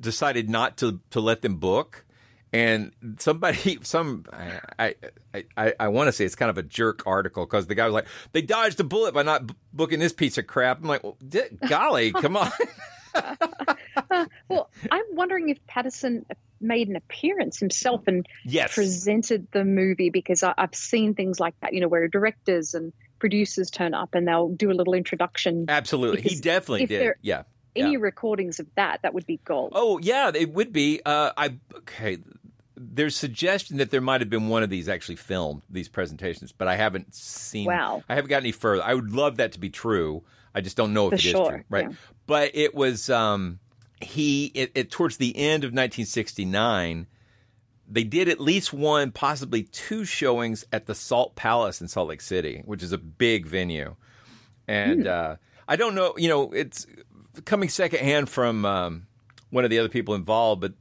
decided 0.00 0.48
not 0.48 0.76
to 0.78 1.00
to 1.10 1.20
let 1.20 1.42
them 1.42 1.56
book 1.56 2.04
and 2.52 2.92
somebody 3.18 3.78
some 3.82 4.24
i 4.32 4.60
i 4.78 4.94
i, 5.56 5.74
I 5.78 5.88
want 5.88 6.08
to 6.08 6.12
say 6.12 6.24
it's 6.24 6.34
kind 6.34 6.50
of 6.50 6.58
a 6.58 6.62
jerk 6.62 7.02
article 7.06 7.44
because 7.44 7.66
the 7.66 7.74
guy 7.74 7.84
was 7.84 7.94
like 7.94 8.06
they 8.32 8.42
dodged 8.42 8.80
a 8.80 8.84
bullet 8.84 9.14
by 9.14 9.22
not 9.22 9.46
b- 9.46 9.54
booking 9.72 9.98
this 9.98 10.12
piece 10.12 10.38
of 10.38 10.46
crap. 10.46 10.80
I'm 10.82 10.88
like 10.88 11.02
well, 11.02 11.16
di- 11.26 11.56
golly 11.68 12.12
come 12.20 12.36
on. 12.36 12.50
Uh, 13.14 14.26
well 14.48 14.70
i'm 14.90 15.04
wondering 15.10 15.50
if 15.50 15.64
patterson 15.66 16.24
made 16.62 16.88
an 16.88 16.96
appearance 16.96 17.58
himself 17.58 18.06
and 18.06 18.26
yes. 18.44 18.74
presented 18.74 19.46
the 19.52 19.64
movie 19.64 20.08
because 20.08 20.42
I, 20.42 20.54
i've 20.56 20.74
seen 20.74 21.14
things 21.14 21.38
like 21.38 21.54
that 21.60 21.74
you 21.74 21.80
know 21.80 21.88
where 21.88 22.08
directors 22.08 22.72
and 22.72 22.92
producers 23.22 23.70
turn 23.70 23.94
up 23.94 24.16
and 24.16 24.26
they'll 24.26 24.48
do 24.48 24.68
a 24.68 24.74
little 24.74 24.94
introduction. 24.94 25.66
Absolutely. 25.68 26.22
He 26.22 26.40
definitely 26.40 26.86
did. 26.86 27.12
yeah. 27.22 27.44
any 27.76 27.92
yeah. 27.92 27.98
recordings 28.00 28.58
of 28.58 28.66
that 28.74 29.02
that 29.02 29.14
would 29.14 29.26
be 29.26 29.38
gold. 29.44 29.72
Oh 29.76 29.98
yeah 29.98 30.32
it 30.34 30.52
would 30.52 30.72
be. 30.72 31.00
Uh, 31.06 31.30
i 31.36 31.54
okay 31.76 32.18
there's 32.92 33.16
suggestion 33.16 33.78
that 33.78 33.90
there 33.90 34.00
might 34.00 34.20
have 34.20 34.30
been 34.30 34.48
one 34.48 34.62
of 34.62 34.70
these 34.70 34.88
actually 34.88 35.16
filmed 35.16 35.62
these 35.70 35.88
presentations, 35.88 36.52
but 36.52 36.68
I 36.68 36.76
haven't 36.76 37.14
seen. 37.14 37.66
Wow. 37.66 38.02
I 38.08 38.14
haven't 38.14 38.30
got 38.30 38.42
any 38.42 38.52
further. 38.52 38.82
I 38.82 38.94
would 38.94 39.12
love 39.12 39.36
that 39.36 39.52
to 39.52 39.60
be 39.60 39.70
true. 39.70 40.22
I 40.54 40.60
just 40.60 40.76
don't 40.76 40.92
know 40.92 41.06
if 41.06 41.10
For 41.10 41.14
it 41.14 41.24
is 41.24 41.30
sure, 41.30 41.50
true, 41.50 41.64
right? 41.70 41.90
yeah. 41.90 41.96
But 42.26 42.50
it 42.54 42.74
was 42.74 43.08
um, 43.08 43.58
he 44.00 44.46
it, 44.54 44.72
it, 44.74 44.90
towards 44.90 45.16
the 45.16 45.36
end 45.36 45.64
of 45.64 45.68
1969. 45.68 47.06
They 47.88 48.04
did 48.04 48.28
at 48.28 48.40
least 48.40 48.72
one, 48.72 49.10
possibly 49.12 49.64
two 49.64 50.06
showings 50.06 50.64
at 50.72 50.86
the 50.86 50.94
Salt 50.94 51.34
Palace 51.34 51.82
in 51.82 51.88
Salt 51.88 52.08
Lake 52.08 52.22
City, 52.22 52.62
which 52.64 52.82
is 52.82 52.92
a 52.92 52.96
big 52.98 53.44
venue. 53.44 53.96
And 54.66 55.06
uh, 55.06 55.36
I 55.68 55.76
don't 55.76 55.94
know, 55.94 56.14
you 56.16 56.28
know, 56.28 56.52
it's 56.52 56.86
coming 57.44 57.68
secondhand 57.68 58.30
from 58.30 58.64
um, 58.64 59.06
one 59.50 59.64
of 59.64 59.70
the 59.70 59.78
other 59.78 59.90
people 59.90 60.14
involved, 60.14 60.62
but 60.62 60.72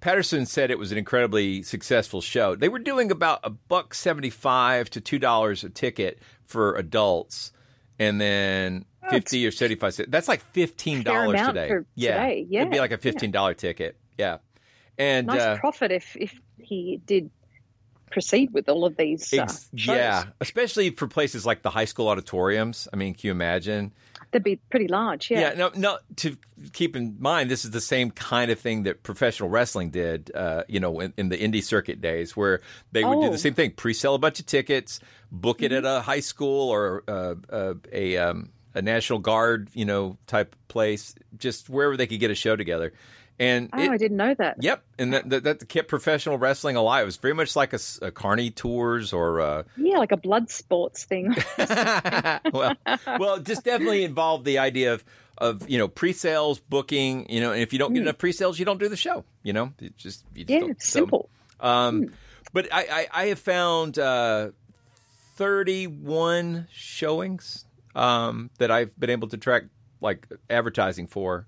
Patterson 0.00 0.46
said 0.46 0.70
it 0.70 0.78
was 0.78 0.92
an 0.92 0.98
incredibly 0.98 1.62
successful 1.62 2.20
show. 2.20 2.54
They 2.54 2.68
were 2.68 2.78
doing 2.78 3.10
about 3.10 3.40
a 3.42 3.50
buck 3.50 3.94
seventy-five 3.94 4.90
to 4.90 5.00
two 5.00 5.18
dollars 5.18 5.64
a 5.64 5.70
ticket 5.70 6.20
for 6.44 6.76
adults, 6.76 7.52
and 7.98 8.20
then 8.20 8.84
fifty 9.10 9.46
or 9.46 9.50
seventy-five. 9.50 9.94
cents. 9.94 10.08
That's 10.10 10.28
like 10.28 10.40
fifteen 10.52 11.02
dollars 11.02 11.40
today. 11.46 11.70
yeah. 11.94 12.22
today. 12.22 12.46
Yeah, 12.48 12.60
it'd 12.60 12.72
be 12.72 12.78
like 12.78 12.92
a 12.92 12.98
fifteen 12.98 13.30
dollar 13.30 13.50
yeah. 13.50 13.54
ticket. 13.54 13.96
Yeah, 14.16 14.38
and 14.96 15.26
nice 15.26 15.40
uh, 15.40 15.56
profit 15.58 15.90
if 15.90 16.16
if 16.16 16.40
he 16.58 17.00
did 17.04 17.30
proceed 18.10 18.52
with 18.52 18.68
all 18.68 18.84
of 18.84 18.96
these. 18.96 19.32
Uh, 19.32 19.42
ex- 19.42 19.68
yeah, 19.72 20.24
especially 20.40 20.90
for 20.90 21.08
places 21.08 21.44
like 21.44 21.62
the 21.62 21.70
high 21.70 21.84
school 21.86 22.08
auditoriums. 22.08 22.86
I 22.92 22.96
mean, 22.96 23.14
can 23.14 23.26
you 23.26 23.30
imagine? 23.32 23.92
They'd 24.30 24.42
be 24.42 24.56
pretty 24.56 24.88
large, 24.88 25.30
yeah. 25.30 25.40
Yeah, 25.40 25.54
no, 25.54 25.70
no. 25.74 25.98
To 26.16 26.36
keep 26.72 26.94
in 26.96 27.16
mind, 27.18 27.50
this 27.50 27.64
is 27.64 27.70
the 27.70 27.80
same 27.80 28.10
kind 28.10 28.50
of 28.50 28.58
thing 28.60 28.82
that 28.82 29.02
professional 29.02 29.48
wrestling 29.48 29.90
did. 29.90 30.30
Uh, 30.34 30.64
you 30.68 30.80
know, 30.80 31.00
in, 31.00 31.14
in, 31.16 31.28
the 31.30 31.36
indie 31.38 31.62
circuit 31.62 32.00
days, 32.00 32.36
where 32.36 32.60
they 32.92 33.04
would 33.04 33.18
Oh. 33.18 33.22
do 33.22 33.30
the 33.30 33.38
same 33.38 33.54
thing: 33.54 33.70
pre-sell 33.70 34.14
a 34.14 34.18
bunch 34.18 34.38
of 34.40 34.46
tickets, 34.46 35.00
book 35.32 35.62
it 35.62 35.72
at 35.72 35.84
a 35.84 36.00
high 36.02 36.20
school 36.20 36.68
or 36.68 37.04
uh, 37.08 37.34
uh, 37.50 37.74
a 37.90 38.18
um, 38.18 38.50
a 38.74 38.82
National 38.82 39.18
Guard, 39.18 39.70
you 39.72 39.84
know, 39.84 40.18
type 40.26 40.54
place, 40.68 41.14
just 41.36 41.68
wherever 41.70 41.96
they 41.96 42.06
could 42.06 42.20
get 42.20 42.30
a 42.30 42.34
show 42.34 42.54
together. 42.54 42.92
And 43.40 43.70
Oh, 43.72 43.80
it- 43.80 43.90
I 43.90 43.96
didn't 43.96 44.16
know 44.16 44.34
that. 44.34 44.56
Yep, 44.60 44.82
and 44.98 45.12
that, 45.14 45.30
that 45.30 45.44
that 45.44 45.68
kept 45.68 45.86
professional 45.88 46.38
wrestling 46.38 46.74
alive. 46.74 47.02
It 47.02 47.06
was 47.06 47.16
very 47.18 47.34
much 47.34 47.54
like 47.54 47.72
a 47.72 48.10
Carney 48.10 48.50
tours 48.50 49.12
or 49.12 49.40
uh, 49.40 49.62
Yeah, 49.76 49.98
like 49.98 50.10
a 50.12 50.16
blood 50.16 50.50
sports 50.50 51.04
thing. 51.04 51.36
well, 52.52 52.74
well, 53.06 53.34
it 53.36 53.44
just 53.44 53.64
definitely 53.64 54.02
involved 54.04 54.44
the 54.44 54.58
idea 54.58 54.94
of 54.94 55.04
of 55.38 55.68
you 55.70 55.78
know 55.78 55.86
pre-sales, 55.86 56.58
booking. 56.58 57.30
You 57.30 57.40
know, 57.40 57.52
and 57.52 57.62
if 57.62 57.72
you 57.72 57.78
don't 57.78 57.92
get 57.92 58.00
Mm. 58.00 58.06
enough 58.06 58.18
pre-sales, 58.18 58.58
you 58.58 58.64
don't 58.64 58.80
do 58.80 58.88
the 58.88 58.96
show. 58.96 59.24
You 59.44 59.52
know, 59.52 59.72
it 59.80 59.96
just 59.96 60.24
you 60.34 60.44
just 60.44 60.66
Yeah, 60.66 60.72
so, 60.78 60.98
simple. 61.00 61.28
Um, 61.60 62.12
but 62.52 62.66
I, 62.72 63.06
I 63.12 63.22
I 63.22 63.26
have 63.26 63.38
found 63.38 64.00
uh, 64.00 64.50
thirty 65.36 65.86
one 65.86 66.66
showings 66.72 67.64
um, 67.94 68.50
that 68.58 68.70
I've 68.72 68.98
been 68.98 69.10
able 69.10 69.28
to 69.28 69.36
track 69.36 69.64
like 70.00 70.26
advertising 70.50 71.06
for. 71.06 71.46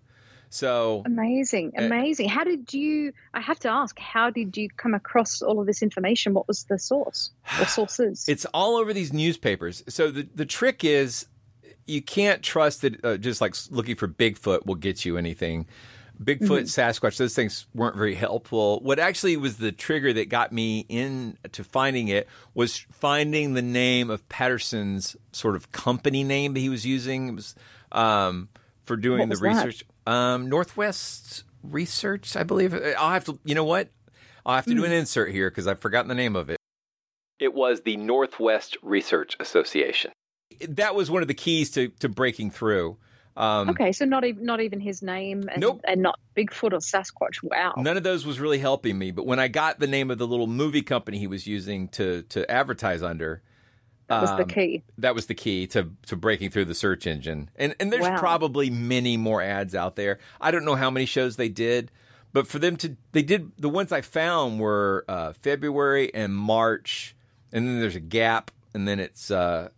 So 0.52 1.02
Amazing, 1.06 1.72
Uh, 1.78 1.84
amazing. 1.84 2.28
How 2.28 2.42
did 2.44 2.74
you? 2.74 3.12
I 3.32 3.40
have 3.40 3.58
to 3.60 3.68
ask, 3.68 3.98
how 3.98 4.30
did 4.30 4.56
you 4.56 4.68
come 4.76 4.94
across 4.94 5.42
all 5.42 5.60
of 5.60 5.66
this 5.66 5.80
information? 5.82 6.34
What 6.34 6.48
was 6.48 6.64
the 6.64 6.78
source 6.78 7.30
or 7.60 7.66
sources? 7.78 8.24
It's 8.28 8.44
all 8.46 8.76
over 8.76 8.92
these 8.92 9.12
newspapers. 9.12 9.82
So 9.88 10.10
the 10.10 10.28
the 10.34 10.44
trick 10.46 10.82
is 10.84 11.26
you 11.86 12.02
can't 12.02 12.42
trust 12.42 12.82
that 12.82 13.04
uh, 13.04 13.16
just 13.16 13.40
like 13.40 13.54
looking 13.70 13.96
for 13.96 14.08
Bigfoot 14.08 14.66
will 14.66 14.74
get 14.74 15.04
you 15.04 15.16
anything. 15.16 15.66
Bigfoot, 16.22 16.64
Mhm. 16.64 17.00
Sasquatch, 17.00 17.16
those 17.16 17.34
things 17.34 17.66
weren't 17.74 17.96
very 17.96 18.14
helpful. 18.14 18.80
What 18.80 18.98
actually 18.98 19.38
was 19.38 19.56
the 19.56 19.72
trigger 19.72 20.12
that 20.12 20.28
got 20.28 20.52
me 20.52 20.80
into 20.90 21.64
finding 21.64 22.08
it 22.08 22.28
was 22.54 22.84
finding 22.92 23.54
the 23.54 23.62
name 23.62 24.10
of 24.10 24.28
Patterson's 24.28 25.16
sort 25.32 25.56
of 25.56 25.72
company 25.72 26.22
name 26.22 26.52
that 26.54 26.60
he 26.60 26.68
was 26.68 26.84
using. 26.84 27.36
Was 27.36 27.54
um, 27.92 28.48
for 28.84 28.96
doing 28.98 29.20
What 29.20 29.28
the 29.30 29.30
was 29.30 29.40
that? 29.40 29.82
Research. 30.10 30.34
Um, 30.34 30.48
Northwest 30.48 31.44
Research, 31.62 32.36
I 32.36 32.42
believe. 32.42 32.74
I'll 32.74 33.10
have 33.10 33.24
to, 33.26 33.38
you 33.44 33.54
know 33.54 33.64
what? 33.64 33.90
I'll 34.44 34.54
have 34.54 34.64
to 34.64 34.74
do 34.74 34.84
an 34.84 34.92
insert 34.92 35.30
here 35.30 35.50
because 35.50 35.66
I've 35.66 35.80
forgotten 35.80 36.08
the 36.08 36.14
name 36.14 36.34
of 36.34 36.48
it. 36.48 36.56
It 37.38 37.54
was 37.54 37.82
the 37.82 37.96
Northwest 37.96 38.76
Research 38.82 39.36
Association. 39.40 40.12
That 40.68 40.94
was 40.94 41.10
one 41.10 41.22
of 41.22 41.28
the 41.28 41.34
keys 41.34 41.70
to, 41.72 41.88
to 42.00 42.08
breaking 42.08 42.50
through. 42.50 42.96
Um, 43.36 43.70
okay, 43.70 43.92
so 43.92 44.04
not 44.04 44.24
even 44.24 44.44
not 44.44 44.60
even 44.60 44.80
his 44.80 45.02
name, 45.02 45.48
and, 45.50 45.60
Nope. 45.60 45.80
and 45.84 46.02
not 46.02 46.18
Bigfoot 46.36 46.72
or 46.72 46.78
Sasquatch. 46.78 47.42
Wow. 47.42 47.74
None 47.76 47.96
of 47.96 48.02
those 48.02 48.26
was 48.26 48.40
really 48.40 48.58
helping 48.58 48.98
me. 48.98 49.12
But 49.12 49.24
when 49.24 49.38
I 49.38 49.48
got 49.48 49.78
the 49.78 49.86
name 49.86 50.10
of 50.10 50.18
the 50.18 50.26
little 50.26 50.48
movie 50.48 50.82
company 50.82 51.18
he 51.18 51.26
was 51.26 51.46
using 51.46 51.88
to 51.90 52.22
to 52.24 52.50
advertise 52.50 53.02
under, 53.02 53.42
That 54.10 54.20
was 54.22 54.30
the 54.32 54.42
um, 54.42 54.48
key. 54.48 54.82
That 54.98 55.14
was 55.14 55.26
the 55.26 55.34
key 55.34 55.66
to 55.68 55.88
to 56.06 56.16
breaking 56.16 56.50
through 56.50 56.66
the 56.66 56.74
search 56.74 57.06
engine. 57.06 57.48
And 57.56 57.74
and 57.80 57.92
there's 57.92 58.02
Wow. 58.06 58.18
probably 58.18 58.68
many 58.68 59.16
more 59.16 59.40
ads 59.40 59.74
out 59.74 59.96
there. 59.96 60.18
I 60.40 60.50
don't 60.50 60.64
know 60.64 60.74
how 60.74 60.90
many 60.90 61.06
shows 61.06 61.36
they 61.36 61.48
did, 61.48 61.90
but 62.32 62.46
for 62.46 62.58
them 62.58 62.76
to 62.78 62.96
they 63.12 63.22
did 63.22 63.52
the 63.56 63.68
ones 63.68 63.92
I 63.92 64.00
found 64.02 64.60
were 64.60 65.04
uh, 65.08 65.32
February 65.34 66.12
and 66.14 66.34
March, 66.36 67.14
and 67.52 67.66
then 67.66 67.80
there's 67.80 67.96
a 67.96 68.00
gap, 68.00 68.50
and 68.74 68.86
then 68.86 68.98
it's 69.00 69.30
uh, 69.30 69.68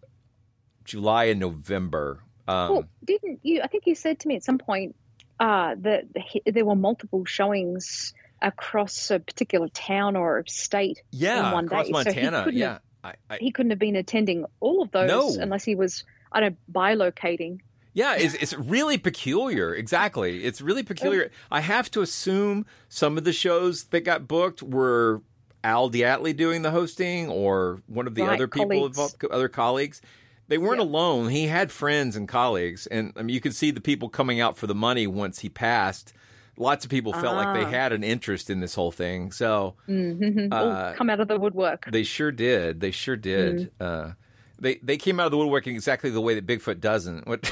July 0.85 1.25
and 1.25 1.39
November. 1.41 2.21
Um, 2.49 2.71
well, 2.73 2.85
didn't 3.05 3.41
you? 3.43 3.61
I 3.63 3.67
think 3.69 3.85
you 3.87 3.95
said 3.95 4.19
to 4.21 4.29
me 4.29 4.37
at 4.37 4.45
some 4.45 4.59
point 4.59 4.97
uh, 5.39 5.75
that 5.79 6.05
he- 6.17 6.43
there 6.47 6.65
were 6.65 6.75
multiple 6.77 7.25
showings 7.25 8.15
across 8.41 9.11
a 9.11 9.21
particular 9.21 9.69
town 9.69 10.17
or 10.17 10.43
state 10.49 11.03
yeah, 11.13 11.47
in 11.49 11.53
one 11.53 11.65
across 11.67 11.87
day. 11.87 11.93
So 11.93 11.99
he 11.99 12.05
Montana. 12.23 12.45
couldn't 12.45 12.59
yeah, 12.59 12.73
have- 12.73 12.83
I, 13.05 13.15
I, 13.31 13.39
he 13.39 13.51
couldn't 13.51 13.71
have 13.71 13.79
been 13.79 13.97
attending 13.97 14.45
all 14.61 14.83
of 14.83 14.91
those 14.93 15.09
No. 15.09 15.43
unless 15.43 15.65
he 15.65 15.75
was, 15.75 16.05
I 16.31 16.41
don't 16.41 16.53
know, 16.53 16.57
bilocating. 16.81 17.61
Yeah, 17.95 18.15
it's, 18.17 18.35
it's 18.35 18.55
really 18.55 18.97
peculiar. 18.97 19.75
Exactly. 19.75 20.45
It's 20.45 20.61
really 20.63 20.83
peculiar. 20.83 21.31
I 21.51 21.61
have 21.61 21.91
to 21.91 22.01
assume 22.01 22.65
some 22.89 23.19
of 23.19 23.25
the 23.25 23.33
shows 23.35 23.85
that 23.85 24.01
got 24.01 24.27
booked 24.27 24.63
were 24.63 25.21
Al 25.63 25.91
DeAtley 25.91 26.35
doing 26.37 26.63
the 26.63 26.71
hosting 26.71 27.29
or 27.29 27.83
one 27.87 28.07
of 28.07 28.15
the 28.15 28.23
Right, 28.23 28.35
other 28.35 28.49
people 28.49 28.67
colleagues. 28.69 28.97
involved, 28.97 29.25
other 29.31 29.49
colleagues. 29.49 30.01
They 30.49 30.59
weren't 30.59 30.81
alone. 30.81 31.29
He 31.31 31.47
had 31.49 31.71
friends 31.71 32.17
and 32.17 32.27
colleagues. 32.27 32.87
And 32.87 33.13
I 33.17 33.23
mean, 33.23 33.35
you 33.35 33.41
could 33.41 33.55
see 33.55 33.71
the 33.71 33.81
people 33.81 34.09
coming 34.09 34.41
out 34.41 34.57
for 34.57 34.67
the 34.67 34.75
money 34.75 35.07
once 35.07 35.41
he 35.41 35.49
passed. 35.49 36.13
Lots 36.59 36.85
of 36.85 36.91
people 36.91 37.13
felt 37.13 37.37
like 37.37 37.47
Ah. 37.49 37.53
they 37.55 37.65
had 37.65 37.93
an 37.93 38.05
interest 38.05 38.51
in 38.51 38.61
this 38.61 38.75
whole 38.75 38.93
thing. 38.93 39.33
So 39.33 39.75
Mm-hmm. 39.89 40.53
Uh, 40.53 40.93
come 40.93 41.09
out 41.11 41.21
of 41.21 41.29
the 41.29 41.39
woodwork. 41.39 41.87
they 41.91 42.03
sure 42.03 42.31
did. 42.33 42.81
They 42.81 42.91
sure 42.91 43.17
did. 43.17 43.71
Uh, 43.81 44.13
they 44.61 44.77
they 44.83 44.97
came 44.99 45.19
out 45.19 45.27
of 45.27 45.33
the 45.33 45.39
woodwork 45.39 45.67
in 45.67 45.75
exactly 45.75 46.11
the 46.11 46.21
way 46.21 46.35
that 46.39 46.47
Bigfoot 46.47 46.81
doesn't. 46.81 47.27
What 47.27 47.51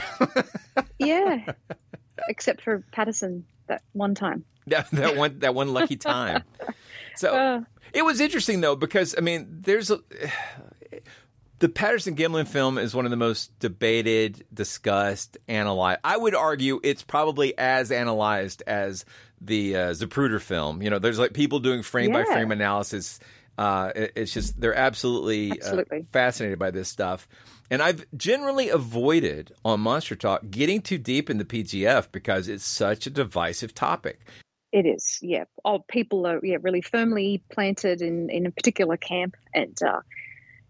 yeah, 0.98 1.52
except 2.28 2.60
for 2.62 2.84
Patterson 2.92 3.44
that 3.68 3.82
one 3.92 4.14
time. 4.14 4.44
that, 4.66 4.90
that 4.92 5.16
one 5.16 5.38
that 5.40 5.54
one 5.54 5.72
lucky 5.72 5.96
time. 5.96 6.42
So 7.16 7.34
Uh. 7.34 7.60
it 7.92 8.02
was 8.02 8.20
interesting 8.20 8.60
though 8.62 8.76
because 8.76 9.14
I 9.18 9.20
mean, 9.20 9.46
there's 9.62 9.90
a 9.90 9.98
the 11.60 11.68
Patterson 11.68 12.16
Gimlin 12.16 12.48
film 12.48 12.76
is 12.78 12.94
one 12.94 13.04
of 13.04 13.10
the 13.10 13.16
most 13.16 13.56
debated, 13.60 14.44
discussed, 14.52 15.38
analyzed. 15.48 16.00
I 16.02 16.16
would 16.16 16.34
argue 16.34 16.80
it's 16.82 17.02
probably 17.02 17.56
as 17.56 17.92
analyzed 17.92 18.62
as 18.66 19.04
the 19.40 19.76
uh, 19.76 19.90
Zapruder 19.92 20.40
film. 20.40 20.82
You 20.82 20.90
know, 20.90 20.98
there's 20.98 21.18
like 21.18 21.32
people 21.32 21.60
doing 21.60 21.82
frame 21.82 22.12
by 22.12 22.24
frame 22.24 22.50
analysis. 22.52 23.20
Uh, 23.56 23.92
it- 23.94 24.12
it's 24.16 24.32
just 24.32 24.60
they're 24.60 24.74
absolutely, 24.74 25.60
uh, 25.60 25.82
fascinated 26.12 26.58
by 26.58 26.70
this 26.70 26.88
stuff. 26.88 27.28
And 27.70 27.80
I've 27.82 28.04
generally 28.16 28.68
avoided 28.68 29.52
on 29.64 29.80
Monster 29.80 30.16
Talk 30.16 30.42
getting 30.50 30.80
too 30.82 30.98
deep 30.98 31.30
in 31.30 31.38
the 31.38 31.44
PGF 31.44 32.10
because 32.10 32.48
it's 32.48 32.64
such 32.64 33.06
a 33.06 33.10
divisive 33.10 33.74
topic. 33.74 34.18
It 34.72 34.86
is, 34.86 35.18
yeah. 35.22 35.44
Oh, 35.64 35.80
people 35.88 36.26
are 36.26 36.40
yeah 36.42 36.56
really 36.62 36.80
firmly 36.80 37.42
planted 37.52 38.02
in 38.02 38.28
in 38.30 38.46
a 38.46 38.50
particular 38.50 38.96
camp, 38.96 39.36
and 39.54 39.76
uh, 39.82 40.00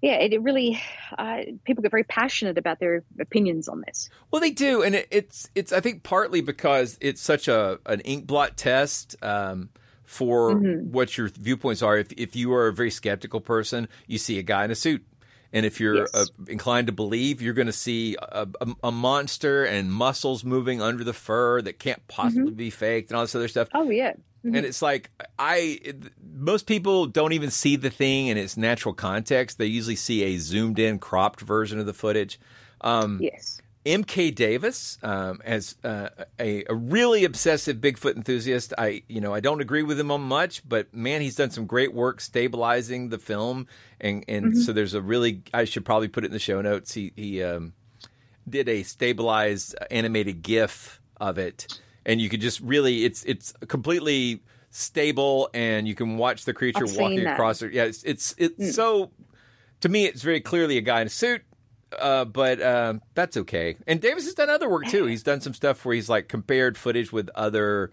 yeah, 0.02 0.14
it, 0.14 0.32
it 0.32 0.42
really 0.42 0.80
uh, 1.18 1.42
people 1.64 1.82
get 1.82 1.90
very 1.90 2.04
passionate 2.04 2.56
about 2.58 2.80
their 2.80 3.02
opinions 3.18 3.68
on 3.68 3.82
this. 3.86 4.08
Well, 4.30 4.40
they 4.40 4.50
do, 4.50 4.82
and 4.82 4.94
it, 4.94 5.08
it's 5.10 5.48
it's 5.54 5.72
I 5.72 5.80
think 5.80 6.02
partly 6.02 6.40
because 6.40 6.96
it's 7.00 7.20
such 7.20 7.48
a 7.48 7.78
an 7.86 8.00
ink 8.00 8.26
blot 8.26 8.56
test 8.56 9.16
um, 9.22 9.70
for 10.04 10.56
Mhm. 10.56 10.90
what 10.90 11.16
your 11.18 11.28
viewpoints 11.28 11.82
are. 11.82 11.98
If 11.98 12.12
if 12.16 12.34
you 12.36 12.52
are 12.54 12.68
a 12.68 12.72
very 12.72 12.90
skeptical 12.90 13.40
person, 13.40 13.88
you 14.06 14.18
see 14.18 14.38
a 14.38 14.42
guy 14.42 14.64
in 14.64 14.70
a 14.70 14.74
suit. 14.74 15.04
And 15.52 15.66
if 15.66 15.80
you're 15.80 15.96
Yes. 15.98 16.14
uh, 16.14 16.24
inclined 16.48 16.86
to 16.86 16.92
believe, 16.92 17.42
you're 17.42 17.54
going 17.54 17.66
to 17.66 17.72
see 17.72 18.16
a, 18.20 18.46
a, 18.60 18.66
a 18.84 18.92
monster 18.92 19.64
and 19.64 19.92
muscles 19.92 20.44
moving 20.44 20.80
under 20.80 21.02
the 21.02 21.12
fur 21.12 21.60
that 21.62 21.78
can't 21.78 22.06
possibly 22.08 22.52
be 22.52 22.70
faked 22.70 23.10
and 23.10 23.16
all 23.16 23.24
this 23.24 23.34
other 23.34 23.48
stuff. 23.48 23.68
Oh 23.74 23.90
yeah, 23.90 24.12
Mhm. 24.44 24.56
And 24.56 24.64
it's 24.66 24.80
like 24.80 25.10
I 25.38 25.80
most 26.34 26.66
people 26.66 27.06
don't 27.06 27.32
even 27.32 27.50
see 27.50 27.76
the 27.76 27.90
thing 27.90 28.28
in 28.28 28.38
its 28.38 28.56
natural 28.56 28.94
context. 28.94 29.58
They 29.58 29.66
usually 29.66 29.96
see 29.96 30.22
a 30.22 30.38
zoomed 30.38 30.78
in, 30.78 30.98
cropped 30.98 31.40
version 31.42 31.78
of 31.78 31.84
the 31.86 31.92
footage. 31.92 32.40
Um, 32.80 33.18
yes. 33.20 33.60
M.K. 33.86 34.30
Davis, 34.30 34.98
um, 35.02 35.40
as 35.42 35.76
uh, 35.82 36.10
a, 36.38 36.64
a 36.68 36.74
really 36.74 37.24
obsessive 37.24 37.78
Bigfoot 37.78 38.14
enthusiast, 38.14 38.74
I 38.76 39.02
you 39.08 39.22
know 39.22 39.32
I 39.32 39.40
don't 39.40 39.62
agree 39.62 39.82
with 39.82 39.98
him 39.98 40.10
on 40.10 40.20
much, 40.20 40.68
but 40.68 40.92
man, 40.94 41.22
he's 41.22 41.36
done 41.36 41.50
some 41.50 41.64
great 41.64 41.94
work 41.94 42.20
stabilizing 42.20 43.08
the 43.08 43.18
film, 43.18 43.66
and 43.98 44.22
and 44.28 44.52
Mhm. 44.52 44.56
so 44.56 44.72
there's 44.74 44.92
a 44.92 45.00
really 45.00 45.42
I 45.54 45.64
should 45.64 45.86
probably 45.86 46.08
put 46.08 46.24
it 46.24 46.26
in 46.26 46.32
the 46.32 46.38
show 46.38 46.60
notes. 46.60 46.92
He 46.92 47.12
he 47.16 47.42
um, 47.42 47.72
did 48.46 48.68
a 48.68 48.82
stabilized 48.82 49.74
animated 49.90 50.42
GIF 50.42 51.00
of 51.18 51.38
it, 51.38 51.78
and 52.04 52.20
you 52.20 52.28
could 52.28 52.42
just 52.42 52.60
really 52.60 53.06
it's 53.06 53.24
it's 53.24 53.54
completely 53.66 54.42
stable, 54.68 55.48
and 55.54 55.88
you 55.88 55.94
can 55.94 56.18
watch 56.18 56.44
the 56.44 56.52
creature 56.52 56.84
I've 56.86 56.96
walking 56.98 57.26
across 57.26 57.62
it. 57.62 57.72
Yeah, 57.72 57.84
it's 57.84 58.02
it's 58.04 58.34
it's 58.36 58.58
Mm. 58.58 58.74
so 58.74 59.10
to 59.80 59.88
me, 59.88 60.04
it's 60.04 60.20
very 60.20 60.40
clearly 60.42 60.76
a 60.76 60.82
guy 60.82 61.00
in 61.00 61.06
a 61.06 61.10
suit. 61.10 61.40
Uh, 61.98 62.24
but 62.24 62.62
um, 62.62 63.00
that's 63.14 63.37
okay. 63.37 63.76
And 63.87 64.00
Davis 64.00 64.24
has 64.24 64.35
done 64.35 64.48
other 64.50 64.68
work 64.68 64.87
too. 64.87 65.07
He's 65.07 65.22
done 65.22 65.40
some 65.40 65.55
stuff 65.55 65.85
where 65.85 65.94
he's 65.94 66.09
like 66.09 66.29
compared 66.29 66.79
footage 66.79 67.12
with 67.12 67.29
other 67.35 67.90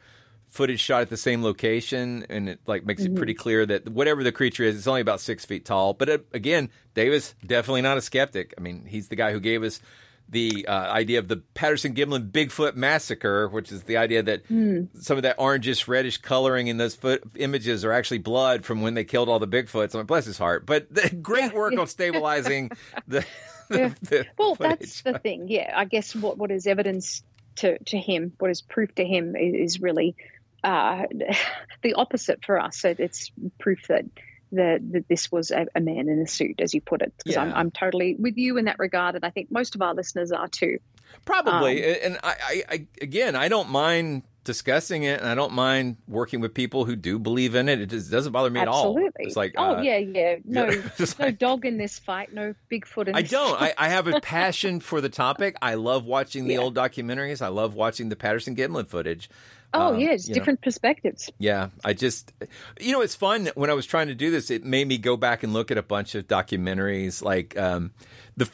footage 0.50 0.80
shot 0.80 1.02
at 1.02 1.10
the 1.10 1.18
same 1.18 1.44
location, 1.44 2.26
and 2.30 2.48
it 2.48 2.60
like 2.68 2.86
makes 2.86 3.04
it 3.04 3.14
Mhm. 3.14 3.18
pretty 3.18 3.34
clear 3.34 3.66
that 3.66 3.90
whatever 3.90 4.24
the 4.24 4.32
creature 4.32 4.64
is, 4.64 4.78
it's 4.78 4.88
only 4.88 5.02
about 5.02 5.20
six 5.20 5.44
feet 5.46 5.66
tall. 5.66 5.94
But 5.94 6.10
uh, 6.10 6.18
again, 6.34 6.70
Davis 6.94 7.36
definitely 7.46 7.82
not 7.82 7.98
a 7.98 8.02
skeptic. 8.02 8.54
I 8.58 8.62
mean, 8.62 8.86
he's 8.86 9.08
the 9.10 9.16
guy 9.16 9.32
who 9.34 9.40
gave 9.40 9.64
us 9.64 9.82
the 10.30 10.66
uh, 10.68 10.72
idea 10.92 11.20
of 11.20 11.28
the 11.30 11.38
Patterson 11.54 11.94
Gimlin 11.96 12.32
Bigfoot 12.32 12.76
massacre, 12.76 13.48
which 13.48 13.72
is 13.72 13.84
the 13.84 13.96
idea 13.98 14.22
that 14.24 14.46
Hmm. 14.48 14.82
some 15.00 15.16
of 15.18 15.24
that 15.24 15.38
orangish 15.38 15.88
reddish 15.88 16.18
coloring 16.18 16.68
in 16.68 16.78
those 16.78 16.96
foot 16.96 17.24
images 17.36 17.84
are 17.86 17.94
actually 17.94 18.18
blood 18.20 18.66
from 18.66 18.82
when 18.82 18.94
they 18.94 19.06
killed 19.06 19.30
all 19.30 19.40
the 19.40 19.48
Bigfoots. 19.48 19.96
I 19.96 20.00
mean, 20.00 20.06
bless 20.06 20.26
his 20.26 20.38
heart. 20.38 20.66
But 20.66 20.94
the 20.94 21.10
great 21.22 21.54
work 21.54 21.78
on 21.80 21.88
stabilizing 21.88 22.72
the. 23.08 23.26
Yeah. 24.12 24.24
Well, 24.38 24.56
footage. 24.56 24.80
that's 24.80 25.02
the 25.02 25.20
thing. 25.20 25.48
Yeah, 25.50 25.74
I 25.76 25.86
guess 25.86 26.16
what 26.16 26.38
what 26.38 26.52
is 26.52 26.68
evidence 26.68 27.24
to 27.58 27.78
to 27.86 27.98
him, 27.98 28.34
what 28.40 28.52
is 28.52 28.62
proof 28.62 28.94
to 28.96 29.06
him, 29.06 29.36
is, 29.36 29.74
is 29.76 29.82
really 29.82 30.16
uh, 30.64 31.04
the 31.82 31.94
opposite 31.94 32.44
for 32.46 32.60
us. 32.60 32.84
It, 32.86 33.00
it's 33.00 33.32
proof 33.60 33.88
that. 33.88 34.06
That, 34.54 34.80
that 34.94 35.10
this 35.10 35.30
was 35.30 35.52
a, 35.52 35.68
a 35.76 35.82
man 35.82 36.08
in 36.08 36.22
a 36.22 36.26
suit, 36.26 36.62
as 36.62 36.74
you 36.74 36.80
put 36.80 37.02
it, 37.02 37.12
because 37.18 37.36
I'm, 37.36 37.50
Yeah. 37.50 37.58
I'm 37.60 37.70
totally 37.70 38.16
with 38.18 38.38
you 38.38 38.56
in 38.58 38.64
that 38.64 38.80
regard, 38.80 39.16
and 39.16 39.26
I 39.26 39.30
think 39.30 39.52
most 39.52 39.76
of 39.76 39.82
our 39.82 39.94
listeners 39.94 40.32
are 40.32 40.48
too. 40.48 40.80
Probably, 41.26 41.84
Um, 41.84 41.98
and 42.02 42.18
I, 42.24 42.30
I, 42.30 42.64
I, 42.70 42.88
again, 43.02 43.36
I 43.36 43.50
don't 43.50 43.70
mind 43.70 44.24
discussing 44.48 45.04
it, 45.04 45.20
and 45.20 45.30
I 45.30 45.36
don't 45.36 45.54
mind 45.54 45.98
working 46.08 46.40
with 46.40 46.56
people 46.56 46.86
who 46.86 46.96
do 46.96 47.20
believe 47.20 47.54
in 47.54 47.70
it. 47.70 47.80
It 47.80 47.92
just 47.92 48.10
doesn't 48.10 48.32
bother 48.32 48.50
me 48.50 48.60
Absolutely. 48.62 49.04
at 49.06 49.14
all. 49.16 49.26
It's 49.28 49.36
like, 49.36 49.54
oh 49.58 49.76
uh, 49.76 49.82
yeah, 49.84 49.98
yeah, 49.98 50.36
no, 50.46 50.72
Just 50.98 51.20
no 51.20 51.30
dog 51.30 51.66
in 51.66 51.78
this 51.78 52.00
fight, 52.00 52.34
no 52.34 52.56
Bigfoot 52.72 53.08
in. 53.10 53.16
I 53.16 53.22
don't. 53.22 53.62
I. 53.62 53.76
I 53.78 53.90
have 53.90 54.08
a 54.08 54.20
passion 54.22 54.80
for 54.80 55.00
the 55.02 55.10
topic. 55.10 55.56
I 55.62 55.76
love 55.76 56.06
watching 56.06 56.48
the 56.48 56.56
Yeah. 56.56 56.62
old 56.62 56.74
documentaries. 56.76 57.44
I 57.44 57.50
love 57.50 57.76
watching 57.76 58.10
the 58.10 58.16
Patterson 58.16 58.56
Gimlin 58.56 58.88
footage. 58.88 59.30
oh 59.74 59.94
Um, 59.94 60.00
yeah, 60.00 60.12
it's 60.12 60.28
you 60.28 60.34
know. 60.34 60.40
different 60.40 60.62
perspectives. 60.62 61.30
Yeah, 61.38 61.70
I 61.86 61.94
just, 61.94 62.34
you 62.80 62.92
know, 62.94 63.02
it's 63.02 63.16
fun 63.16 63.50
when 63.56 63.70
I 63.70 63.74
was 63.74 63.86
trying 63.86 64.08
to 64.08 64.16
do 64.16 64.32
this. 64.32 64.50
It 64.50 64.64
made 64.64 64.88
me 64.88 64.98
go 64.98 65.18
back 65.18 65.44
and 65.44 65.54
look 65.54 65.70
at 65.70 65.78
a 65.78 65.84
bunch 65.84 66.16
of 66.16 66.28
documentaries, 66.28 67.22
like 67.22 67.58
um, 67.58 67.92
the 68.38 68.50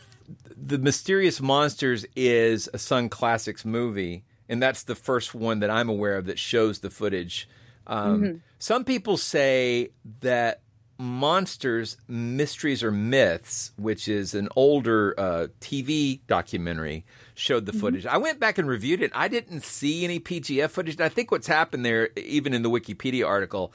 the 0.55 0.77
Mysterious 0.77 1.41
Monsters 1.41 2.05
is 2.15 2.69
a 2.73 2.77
Sunn 2.79 3.09
Classics 3.09 3.65
movie, 3.65 4.23
and 4.53 4.61
that's 4.61 4.83
the 4.83 4.95
first 4.95 5.33
one 5.35 5.59
that 5.59 5.69
I'm 5.69 5.89
aware 5.89 6.15
of 6.17 6.25
that 6.27 6.37
shows 6.39 6.79
the 6.79 6.89
footage. 6.89 7.49
Um, 7.87 8.21
Mhm. 8.21 8.39
Some 8.59 8.85
people 8.85 9.17
say 9.17 9.89
that 10.21 10.61
Monsters, 10.97 11.97
Mysteries 12.07 12.81
or 12.83 12.91
Myths, 12.91 13.71
which 13.77 14.07
is 14.07 14.33
an 14.33 14.47
older 14.55 15.13
uh, 15.19 15.47
TV 15.59 16.21
documentary, 16.27 17.03
showed 17.35 17.65
the 17.65 17.71
Mm-hmm. 17.73 17.81
footage. 17.81 18.05
I 18.05 18.17
went 18.17 18.39
back 18.39 18.57
and 18.57 18.67
reviewed 18.67 19.01
it. 19.01 19.11
I 19.13 19.27
didn't 19.27 19.63
see 19.63 20.05
any 20.05 20.19
PGF 20.19 20.69
footage. 20.71 20.95
And 20.95 21.03
I 21.03 21.09
think 21.09 21.29
what's 21.31 21.47
happened 21.47 21.83
there, 21.85 22.09
even 22.15 22.53
in 22.53 22.61
the 22.61 22.69
Wikipedia 22.69 23.27
article, 23.27 23.73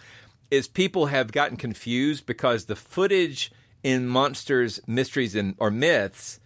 is 0.50 0.68
people 0.68 1.06
have 1.06 1.32
gotten 1.32 1.56
confused 1.58 2.24
because 2.24 2.64
the 2.64 2.76
footage 2.76 3.52
in 3.82 4.06
Monsters, 4.08 4.80
Mysteries, 4.86 5.34
and 5.34 5.54
or 5.58 5.70
Myths 5.70 6.40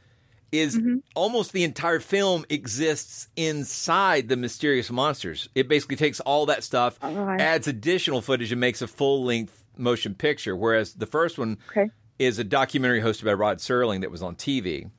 is 0.53 0.77
Mm-hmm. 0.77 0.97
almost 1.17 1.53
the 1.53 1.65
entire 1.65 1.99
film 1.99 2.45
exists 2.51 3.29
inside 3.37 4.29
the 4.29 4.37
mysterious 4.37 4.91
monsters. 4.91 5.49
It 5.55 5.67
basically 5.67 5.97
takes 5.97 6.21
all 6.21 6.47
that 6.47 6.62
stuff, 6.62 6.99
Alright. 7.03 7.41
adds 7.41 7.67
additional 7.67 8.21
footage, 8.21 8.53
and 8.53 8.61
makes 8.61 8.83
a 8.83 8.87
full 8.87 9.25
length 9.25 9.65
motion 9.77 10.15
picture. 10.15 10.55
Whereas 10.55 10.93
the 10.93 11.07
first 11.07 11.38
one 11.38 11.57
Okay. 11.71 11.91
is 12.19 12.38
a 12.38 12.45
documentary 12.45 13.01
hosted 13.01 13.25
by 13.25 13.33
Rod 13.33 13.59
Serling 13.59 14.03
that 14.03 14.11
was 14.11 14.23
on 14.23 14.37
TV. 14.37 14.91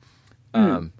Hmm. 0.54 0.60
Um, 0.60 0.92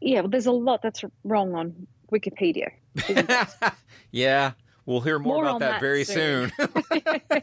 Yeah, 0.00 0.20
well, 0.20 0.28
there's 0.28 0.46
a 0.46 0.52
lot 0.52 0.82
that's 0.82 1.02
wrong 1.24 1.54
on 1.54 1.86
Wikipedia. 2.12 2.68
yeah, 4.12 4.52
we'll 4.86 5.00
hear 5.02 5.18
more, 5.18 5.36
More 5.36 5.44
about 5.44 5.60
that, 5.60 5.72
that 5.72 5.80
very 5.80 6.04
soon. 6.04 6.50
soon. 6.56 7.42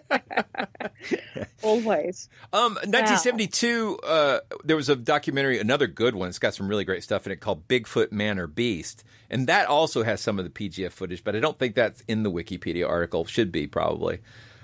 Always. 1.64 2.30
Um, 2.52 2.74
1972, 2.76 4.00
uh, 4.04 4.40
there 4.64 4.76
was 4.76 4.90
a 4.90 4.96
documentary, 4.96 5.60
another 5.60 5.88
good 5.88 6.16
one. 6.16 6.30
It's 6.30 6.40
got 6.40 6.54
some 6.54 6.68
really 6.68 6.84
great 6.86 7.04
stuff 7.04 7.26
in 7.26 7.32
it 7.32 7.40
called 7.40 7.68
Bigfoot 7.68 8.12
Man 8.12 8.40
or 8.40 8.48
Beast. 8.48 9.04
And 9.30 9.48
that 9.48 9.68
also 9.68 10.04
has 10.04 10.22
some 10.22 10.40
of 10.40 10.46
the 10.46 10.52
PGF 10.52 10.92
footage, 10.92 11.24
but 11.24 11.36
I 11.36 11.40
don't 11.40 11.58
think 11.58 11.76
that's 11.76 12.02
in 12.08 12.24
the 12.24 12.32
Wikipedia 12.32 12.88
article. 12.88 13.26
Should 13.26 13.52
be, 13.52 13.68
probably. 13.68 14.20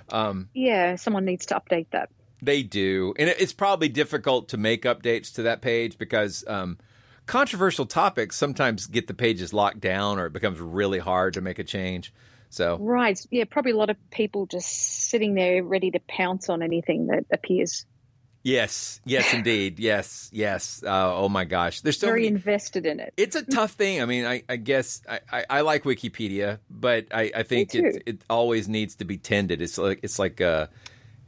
Um, 0.10 0.50
Yeah, 0.54 0.96
someone 0.96 1.26
needs 1.26 1.46
to 1.48 1.56
update 1.56 1.88
that. 1.92 2.10
they 2.42 2.64
do. 2.64 3.14
And 3.18 3.30
it's 3.30 3.54
probably 3.54 3.90
difficult 3.90 4.50
to 4.50 4.58
make 4.58 4.84
updates 4.84 5.34
to 5.36 5.44
that 5.44 5.62
page 5.62 5.98
because 5.98 6.44
um, 6.48 6.78
controversial 7.26 7.86
topics 7.86 8.36
sometimes 8.36 8.88
get 8.88 9.08
the 9.08 9.14
pages 9.14 9.54
locked 9.54 9.80
down 9.80 10.20
or 10.20 10.26
it 10.28 10.34
becomes 10.34 10.60
really 10.60 11.00
hard 11.00 11.34
to 11.36 11.42
make 11.42 11.60
a 11.60 11.64
change. 11.64 12.14
So, 12.50 12.78
Right. 12.80 13.20
Yeah, 13.30 13.44
probably 13.50 13.72
a 13.74 13.78
lot 13.78 13.90
of 13.90 13.98
people 14.12 14.46
just 14.48 14.68
sitting 15.10 15.36
there 15.36 15.64
ready 15.64 15.92
to 15.92 16.00
pounce 16.08 16.50
on 16.50 16.62
anything 16.64 17.08
that 17.08 17.26
appears. 17.32 17.86
yes, 18.44 19.02
yes, 19.06 19.34
indeed. 19.40 19.80
Yes, 19.80 20.30
yes. 20.34 20.82
Uh, 20.84 21.14
oh 21.16 21.30
my 21.30 21.46
gosh. 21.46 21.82
There's 21.82 22.00
so 22.00 22.08
very 22.08 22.24
many. 22.24 22.36
invested 22.36 22.86
in 22.86 23.00
it. 23.00 23.14
It's 23.18 23.36
a 23.36 23.44
tough 23.58 23.72
thing. 23.74 24.02
I 24.02 24.06
mean, 24.06 24.26
I, 24.26 24.44
I 24.50 24.56
guess 24.56 25.02
I, 25.08 25.20
I, 25.32 25.46
I 25.50 25.62
like 25.62 25.84
Wikipedia, 25.84 26.60
but 26.70 27.08
I, 27.12 27.32
I 27.36 27.44
think 27.44 27.76
it 27.76 28.04
it 28.06 28.22
always 28.30 28.68
needs 28.68 28.96
to 28.96 29.06
be 29.06 29.18
tended. 29.18 29.62
It's 29.62 29.78
like 29.78 30.00
it's 30.04 30.18
like 30.20 30.40
a 30.42 30.70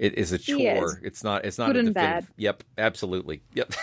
it 0.01 0.17
is 0.17 0.31
a 0.31 0.39
chore. 0.39 0.57
Yes. 0.57 0.95
It's 1.03 1.23
not 1.23 1.45
it's 1.45 1.59
not 1.59 1.67
Good 1.67 1.75
a 1.75 1.79
and 1.79 1.93
bad. 1.93 2.27
Yep, 2.35 2.63
absolutely. 2.75 3.43
Yep. 3.53 3.73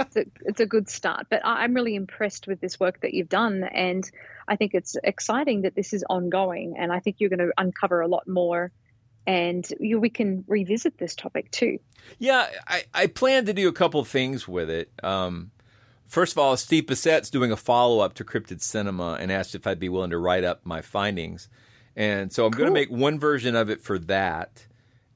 it's, 0.00 0.16
a, 0.16 0.24
it's 0.46 0.60
a 0.60 0.66
good 0.66 0.88
start. 0.88 1.26
But 1.28 1.42
I'm 1.44 1.74
really 1.74 1.94
impressed 1.94 2.46
with 2.46 2.58
this 2.58 2.80
work 2.80 3.02
that 3.02 3.12
you've 3.12 3.28
done, 3.28 3.62
and 3.62 4.10
I 4.48 4.56
think 4.56 4.72
it's 4.72 4.96
exciting 5.04 5.62
that 5.62 5.74
this 5.74 5.92
is 5.92 6.04
ongoing. 6.08 6.76
And 6.78 6.90
I 6.90 7.00
think 7.00 7.16
you're 7.18 7.28
going 7.28 7.46
to 7.46 7.52
uncover 7.58 8.00
a 8.00 8.08
lot 8.08 8.26
more, 8.26 8.72
and 9.26 9.68
you, 9.78 10.00
we 10.00 10.08
can 10.08 10.42
revisit 10.48 10.96
this 10.96 11.14
topic 11.14 11.50
too. 11.50 11.78
Yeah, 12.18 12.48
I, 12.66 12.84
I 12.94 13.06
plan 13.08 13.44
to 13.44 13.52
do 13.52 13.68
a 13.68 13.72
couple 13.72 14.02
things 14.06 14.48
with 14.48 14.70
it. 14.70 14.90
Um, 15.02 15.50
first 16.06 16.32
of 16.32 16.38
all, 16.38 16.56
Steve 16.56 16.86
Bissette's 16.86 17.28
doing 17.28 17.52
a 17.52 17.58
follow 17.58 18.00
up 18.00 18.14
to 18.14 18.24
Cryptid 18.24 18.62
Cinema 18.62 19.18
and 19.20 19.30
asked 19.30 19.54
if 19.54 19.66
I'd 19.66 19.78
be 19.78 19.90
willing 19.90 20.12
to 20.12 20.18
write 20.18 20.44
up 20.44 20.64
my 20.64 20.80
findings. 20.80 21.50
And 21.94 22.32
so 22.32 22.46
I'm 22.46 22.52
going 22.52 22.70
to 22.70 22.72
make 22.72 22.90
one 22.90 23.20
version 23.20 23.54
of 23.54 23.68
it 23.68 23.82
for 23.82 23.98
that. 23.98 24.66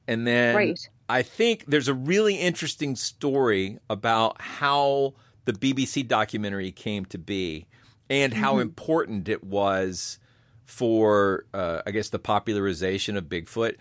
And 0.07 0.25
then 0.25 0.55
Great. 0.55 0.89
I 1.09 1.21
think 1.21 1.65
there's 1.67 1.87
a 1.87 1.93
really 1.93 2.35
interesting 2.35 2.95
story 2.95 3.77
about 3.89 4.41
how 4.41 5.13
the 5.45 5.53
BBC 5.53 6.07
documentary 6.07 6.71
came 6.71 7.05
to 7.05 7.17
be 7.17 7.67
and 8.09 8.33
how 8.33 8.55
Mhm. 8.55 8.61
important 8.61 9.29
it 9.29 9.43
was 9.43 10.19
for, 10.65 11.45
uh, 11.53 11.81
I 11.85 11.91
guess, 11.91 12.09
the 12.09 12.19
popularization 12.19 13.15
of 13.17 13.25
Bigfoot 13.25 13.75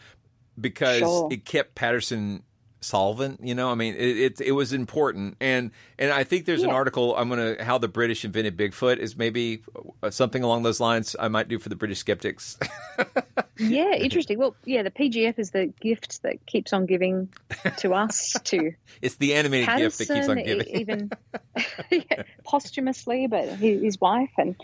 because 0.61 1.01
Sure. 1.01 1.29
it 1.31 1.45
kept 1.45 1.75
Patterson 1.75 2.43
solvent. 2.87 3.41
You 3.43 3.55
know, 3.55 3.71
I 3.71 3.75
mean, 3.75 3.95
it 3.95 4.17
it, 4.17 4.41
it 4.41 4.53
was 4.53 4.73
important, 4.73 5.37
and 5.41 5.71
and 5.99 6.13
I 6.13 6.25
think 6.25 6.47
there's 6.47 6.63
an 6.63 6.71
article 6.71 7.17
I'm 7.17 7.29
gonna 7.29 7.63
how 7.63 7.79
the 7.79 7.89
British 7.89 8.25
invented 8.25 8.57
Bigfoot 8.57 8.99
is 8.99 9.17
maybe 9.17 9.63
uh, 10.03 10.11
something 10.11 10.43
along 10.43 10.63
those 10.63 10.81
lines. 10.81 11.17
I 11.19 11.29
might 11.29 11.49
do 11.49 11.59
for 11.59 11.69
the 11.69 11.77
British 11.77 11.99
skeptics. 11.99 12.59
Yeah, 13.59 13.95
interesting. 13.95 14.39
Well, 14.39 14.55
yeah, 14.65 14.83
the 14.83 14.91
PGF 14.91 15.39
is 15.39 15.51
the 15.51 15.73
gift 15.81 16.23
that 16.23 16.45
keeps 16.47 16.73
on 16.73 16.85
giving 16.85 17.31
to 17.79 17.95
us 17.95 18.35
to 18.45 18.73
it's 19.03 19.17
the 19.17 19.35
animated 19.35 19.69
gift 19.77 19.99
that 19.99 20.09
keeps 20.09 20.29
on 20.29 20.43
giving. 20.43 20.67
even 20.69 21.11
yeah, 21.91 22.23
posthumously, 22.45 23.27
but 23.29 23.49
his, 23.49 23.83
his 23.83 24.01
wife, 24.01 24.31
and 24.37 24.57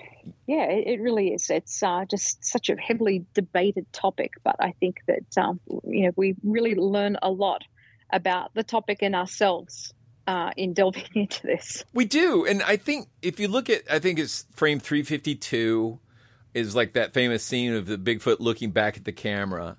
yeah, 0.46 0.64
it, 0.64 0.86
it 0.86 1.00
really 1.00 1.28
is. 1.28 1.48
It's 1.48 1.82
uh, 1.82 2.04
just 2.10 2.44
such 2.44 2.68
a 2.68 2.76
heavily 2.76 3.24
debated 3.32 3.90
topic, 3.92 4.32
but 4.44 4.56
I 4.60 4.72
think 4.78 4.98
that 5.06 5.38
um, 5.38 5.60
you 5.84 6.06
know 6.06 6.12
we 6.16 6.34
really 6.42 6.74
learn 6.74 7.16
a 7.22 7.30
lot 7.30 7.64
about 8.12 8.54
the 8.54 8.62
topic 8.62 8.98
and 9.02 9.14
ourselves 9.16 9.92
uh, 10.26 10.50
in 10.56 10.72
delving 10.74 11.04
into 11.14 11.42
this. 11.42 11.84
We 11.92 12.04
do, 12.04 12.44
and 12.46 12.62
I 12.62 12.76
think 12.76 13.08
if 13.22 13.40
you 13.40 13.48
look 13.48 13.68
at, 13.70 13.82
I 13.90 13.98
think 13.98 14.18
it's 14.18 14.46
frame 14.54 14.78
352 14.80 15.98
is 16.54 16.76
like 16.76 16.92
that 16.92 17.14
famous 17.14 17.42
scene 17.42 17.72
of 17.74 17.86
the 17.86 17.96
Bigfoot 17.96 18.38
looking 18.40 18.70
back 18.70 18.96
at 18.96 19.04
the 19.04 19.12
camera, 19.12 19.78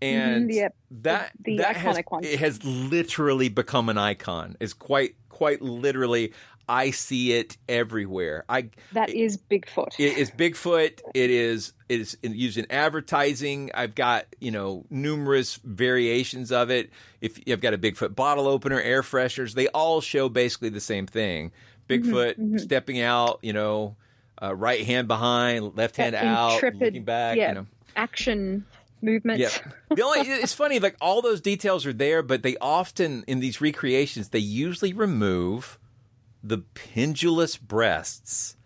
and 0.00 0.50
Mhm, 0.50 0.54
yep. 0.54 0.74
that 1.02 1.32
The- 1.44 1.52
the 1.52 1.56
that 1.58 1.76
has, 1.76 1.98
one. 2.08 2.24
it 2.24 2.38
has 2.40 2.62
literally 2.64 3.48
become 3.48 3.88
an 3.88 3.98
icon. 3.98 4.56
It's 4.60 4.72
quite 4.74 5.14
quite 5.28 5.62
literally. 5.62 6.32
I 6.68 6.90
see 6.90 7.32
it 7.32 7.56
everywhere. 7.68 8.44
I 8.48 8.70
That 8.92 9.10
is 9.10 9.36
Bigfoot. 9.50 9.98
it 9.98 10.16
is 10.16 10.30
Bigfoot. 10.30 11.00
It 11.14 11.30
is 11.30 11.72
it 11.88 12.00
is 12.00 12.16
used 12.22 12.56
in 12.58 12.66
advertising. 12.70 13.70
I've 13.74 13.94
got 13.94 14.26
you 14.40 14.50
know 14.50 14.84
numerous 14.90 15.56
variations 15.64 16.52
of 16.52 16.70
it. 16.70 16.90
If 17.20 17.38
I've 17.48 17.60
got 17.60 17.74
a 17.74 17.78
Bigfoot 17.78 18.14
bottle 18.14 18.46
opener, 18.48 18.80
air 18.80 19.02
fresheners, 19.02 19.54
they 19.54 19.68
all 19.68 20.00
show 20.00 20.28
basically 20.28 20.68
the 20.70 20.80
same 20.80 21.06
thing. 21.06 21.52
Bigfoot 21.88 22.38
Mhm, 22.38 22.52
mhm. 22.52 22.60
stepping 22.60 23.00
out, 23.00 23.40
you 23.42 23.52
know, 23.52 23.96
uh, 24.40 24.54
right 24.54 24.84
hand 24.86 25.08
behind, 25.08 25.76
left 25.76 25.96
hand 25.96 26.14
out, 26.14 26.62
looking 26.62 27.04
back. 27.04 27.36
yeah, 27.36 27.48
You 27.48 27.54
know, 27.56 27.66
action 27.96 28.64
movement. 29.02 29.40
yeah. 29.40 29.50
The 29.94 30.02
only 30.02 30.20
it's 30.28 30.54
funny 30.54 30.78
like 30.78 30.96
all 31.00 31.20
those 31.22 31.40
details 31.40 31.84
are 31.86 31.92
there, 31.92 32.22
but 32.22 32.42
they 32.42 32.56
often 32.60 33.24
in 33.26 33.40
these 33.40 33.60
recreations 33.60 34.28
they 34.30 34.38
usually 34.38 34.92
remove 34.92 35.78
the 36.42 36.58
pendulous 36.74 37.56
breasts. 37.56 38.56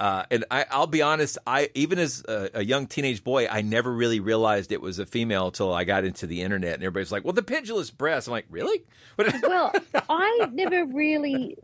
Uh, 0.00 0.24
and 0.30 0.44
I, 0.48 0.64
I'll 0.70 0.86
be 0.86 1.02
honest, 1.02 1.38
I 1.44 1.70
even 1.74 1.98
as 1.98 2.24
a, 2.28 2.50
a 2.54 2.64
young 2.64 2.86
teenage 2.86 3.24
boy, 3.24 3.48
I 3.48 3.62
never 3.62 3.92
really 3.92 4.20
realized 4.20 4.70
it 4.70 4.80
was 4.80 5.00
a 5.00 5.06
female 5.06 5.46
until 5.48 5.72
I 5.74 5.82
got 5.82 6.04
into 6.04 6.26
the 6.28 6.42
internet, 6.42 6.74
and 6.74 6.84
everybody's 6.84 7.10
like, 7.10 7.24
"Well, 7.24 7.32
the 7.32 7.42
pendulous 7.42 7.90
breasts." 7.90 8.28
I'm 8.28 8.32
like, 8.32 8.46
"Really?" 8.48 8.84
well, 9.42 9.74
I 10.08 10.48
never 10.52 10.84
really 10.86 11.58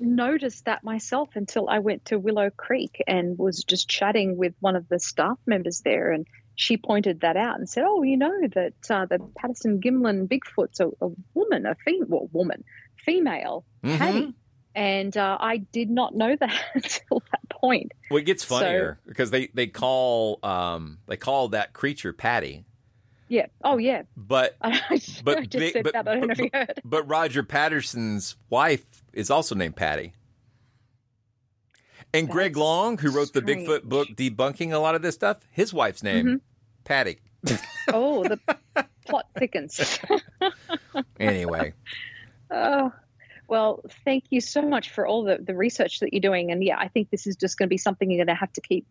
noticed 0.00 0.64
that 0.64 0.82
myself 0.84 1.30
until 1.34 1.68
I 1.68 1.78
went 1.78 2.06
to 2.06 2.18
Willow 2.18 2.50
Creek 2.50 3.02
and 3.06 3.38
was 3.38 3.62
just 3.64 3.88
chatting 3.88 4.36
with 4.36 4.54
one 4.60 4.74
of 4.76 4.88
the 4.88 4.98
staff 4.98 5.38
members 5.46 5.82
there, 5.82 6.12
and 6.12 6.26
she 6.56 6.76
pointed 6.76 7.20
that 7.20 7.36
out 7.36 7.58
and 7.58 7.68
said, 7.68 7.84
"Oh, 7.86 8.02
you 8.02 8.16
know 8.16 8.32
that 8.54 8.72
uh, 8.88 9.06
the 9.06 9.18
Patterson 9.36 9.80
Gimlin 9.80 10.28
Bigfoot's 10.28 10.80
a, 10.80 10.88
a 11.00 11.10
woman, 11.34 11.66
a 11.66 11.74
female, 11.74 12.06
well, 12.08 12.28
woman, 12.32 12.64
female, 13.04 13.64
Mhm. 13.82 13.98
Patty." 13.98 14.34
And 14.74 15.16
uh, 15.16 15.38
I 15.40 15.58
did 15.58 15.88
not 15.90 16.14
know 16.16 16.34
that 16.40 16.54
until 16.74 17.22
that 17.30 17.48
point. 17.48 17.92
Well, 18.10 18.18
it 18.18 18.24
gets 18.24 18.44
So- 18.46 18.58
funnier 18.58 18.98
because 19.06 19.30
they 19.30 19.48
they 19.54 19.66
call 19.68 20.40
um 20.42 20.98
they 21.06 21.16
call 21.16 21.48
that 21.50 21.72
creature 21.72 22.12
Patty, 22.12 22.64
Yeah. 23.28 23.46
Oh, 23.62 23.78
yeah. 23.78 24.02
but 24.16 24.56
I 24.60 24.98
just, 24.98 25.24
but 25.24 25.48
but- 25.50 25.92
that. 25.92 26.08
I 26.08 26.14
don't 26.14 26.26
know 26.26 26.32
if 26.32 26.38
but- 26.38 26.44
you 26.44 26.50
heard. 26.52 26.80
But 26.84 27.08
Roger 27.08 27.42
Patterson's 27.42 28.36
wife 28.50 28.84
is 29.12 29.30
also 29.30 29.54
named 29.54 29.76
Patty. 29.76 30.12
And 32.12 32.28
Greg 32.28 32.56
Long, 32.56 32.96
who 32.98 33.10
wrote 33.10 33.32
the. 33.32 33.42
Bigfoot 33.42 33.82
book 33.84 34.08
debunking 34.14 34.72
a 34.72 34.78
lot 34.78 34.94
of 34.94 35.02
this 35.02 35.14
stuff, 35.16 35.38
his 35.50 35.74
wife's 35.74 36.02
name, 36.02 36.26
Mhm. 36.26 36.40
Patty. 36.84 37.18
Oh, 37.92 38.22
the 38.22 38.38
plot 39.06 39.26
thickens. 39.36 39.98
Anyway, 41.18 41.74
Oh, 42.50 42.92
well, 43.48 43.82
thank 44.04 44.24
you 44.30 44.40
so 44.40 44.62
much 44.62 44.90
for 44.90 45.06
all 45.06 45.24
the, 45.24 45.38
the 45.38 45.54
research 45.54 46.00
that 46.00 46.12
you're 46.12 46.20
doing. 46.20 46.50
And 46.50 46.62
yeah, 46.62 46.78
I 46.78 46.88
think 46.88 47.10
this 47.10 47.26
is 47.26 47.36
just 47.36 47.58
going 47.58 47.66
to 47.66 47.70
be 47.70 47.78
something 47.78 48.10
you're 48.10 48.24
going 48.24 48.34
to 48.34 48.40
have 48.40 48.52
to 48.54 48.60
keep 48.60 48.86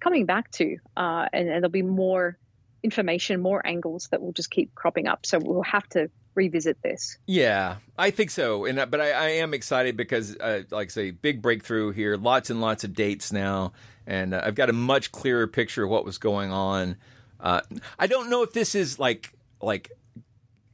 coming 0.00 0.26
back 0.26 0.50
to. 0.52 0.76
Uh, 0.96 1.26
and, 1.32 1.48
and 1.48 1.62
there'll 1.62 1.70
be 1.70 1.82
more 1.82 2.38
information, 2.82 3.40
more 3.40 3.66
angles 3.66 4.08
that 4.10 4.22
will 4.22 4.32
just 4.32 4.50
keep 4.50 4.74
cropping 4.74 5.06
up. 5.06 5.26
So 5.26 5.38
we'll 5.38 5.62
have 5.62 5.88
to 5.90 6.10
revisit 6.34 6.80
this. 6.82 7.18
yeah, 7.26 7.76
I 7.98 8.10
think 8.10 8.30
so. 8.30 8.66
And 8.66 8.78
uh, 8.78 8.86
but 8.86 9.00
I, 9.00 9.10
I 9.10 9.28
am 9.28 9.54
excited 9.54 9.96
because, 9.96 10.36
uh, 10.36 10.62
like 10.70 10.88
I 10.88 10.90
say, 10.90 11.10
big 11.10 11.42
breakthrough 11.42 11.92
here. 11.92 12.16
Lots 12.16 12.50
and 12.50 12.60
lots 12.60 12.84
of 12.84 12.94
dates 12.94 13.32
now, 13.32 13.72
and 14.06 14.34
uh, 14.34 14.42
I've 14.44 14.54
got 14.54 14.70
a 14.70 14.74
much 14.74 15.10
clearer 15.10 15.46
picture 15.46 15.84
of 15.84 15.90
what 15.90 16.04
was 16.04 16.18
going 16.18 16.52
on. 16.52 16.96
Uh, 17.40 17.62
I 17.98 18.06
don't 18.06 18.30
know 18.30 18.42
if 18.42 18.52
this 18.52 18.74
is 18.74 18.98
like 18.98 19.32
like 19.60 19.90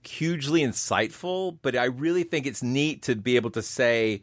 hugely 0.06 0.60
insightful, 0.62 1.58
but 1.62 1.76
I 1.76 1.84
really 1.86 2.22
think 2.24 2.46
it's 2.46 2.62
neat 2.62 3.02
to 3.02 3.16
be 3.16 3.36
able 3.36 3.50
to 3.50 3.62
say 3.62 4.22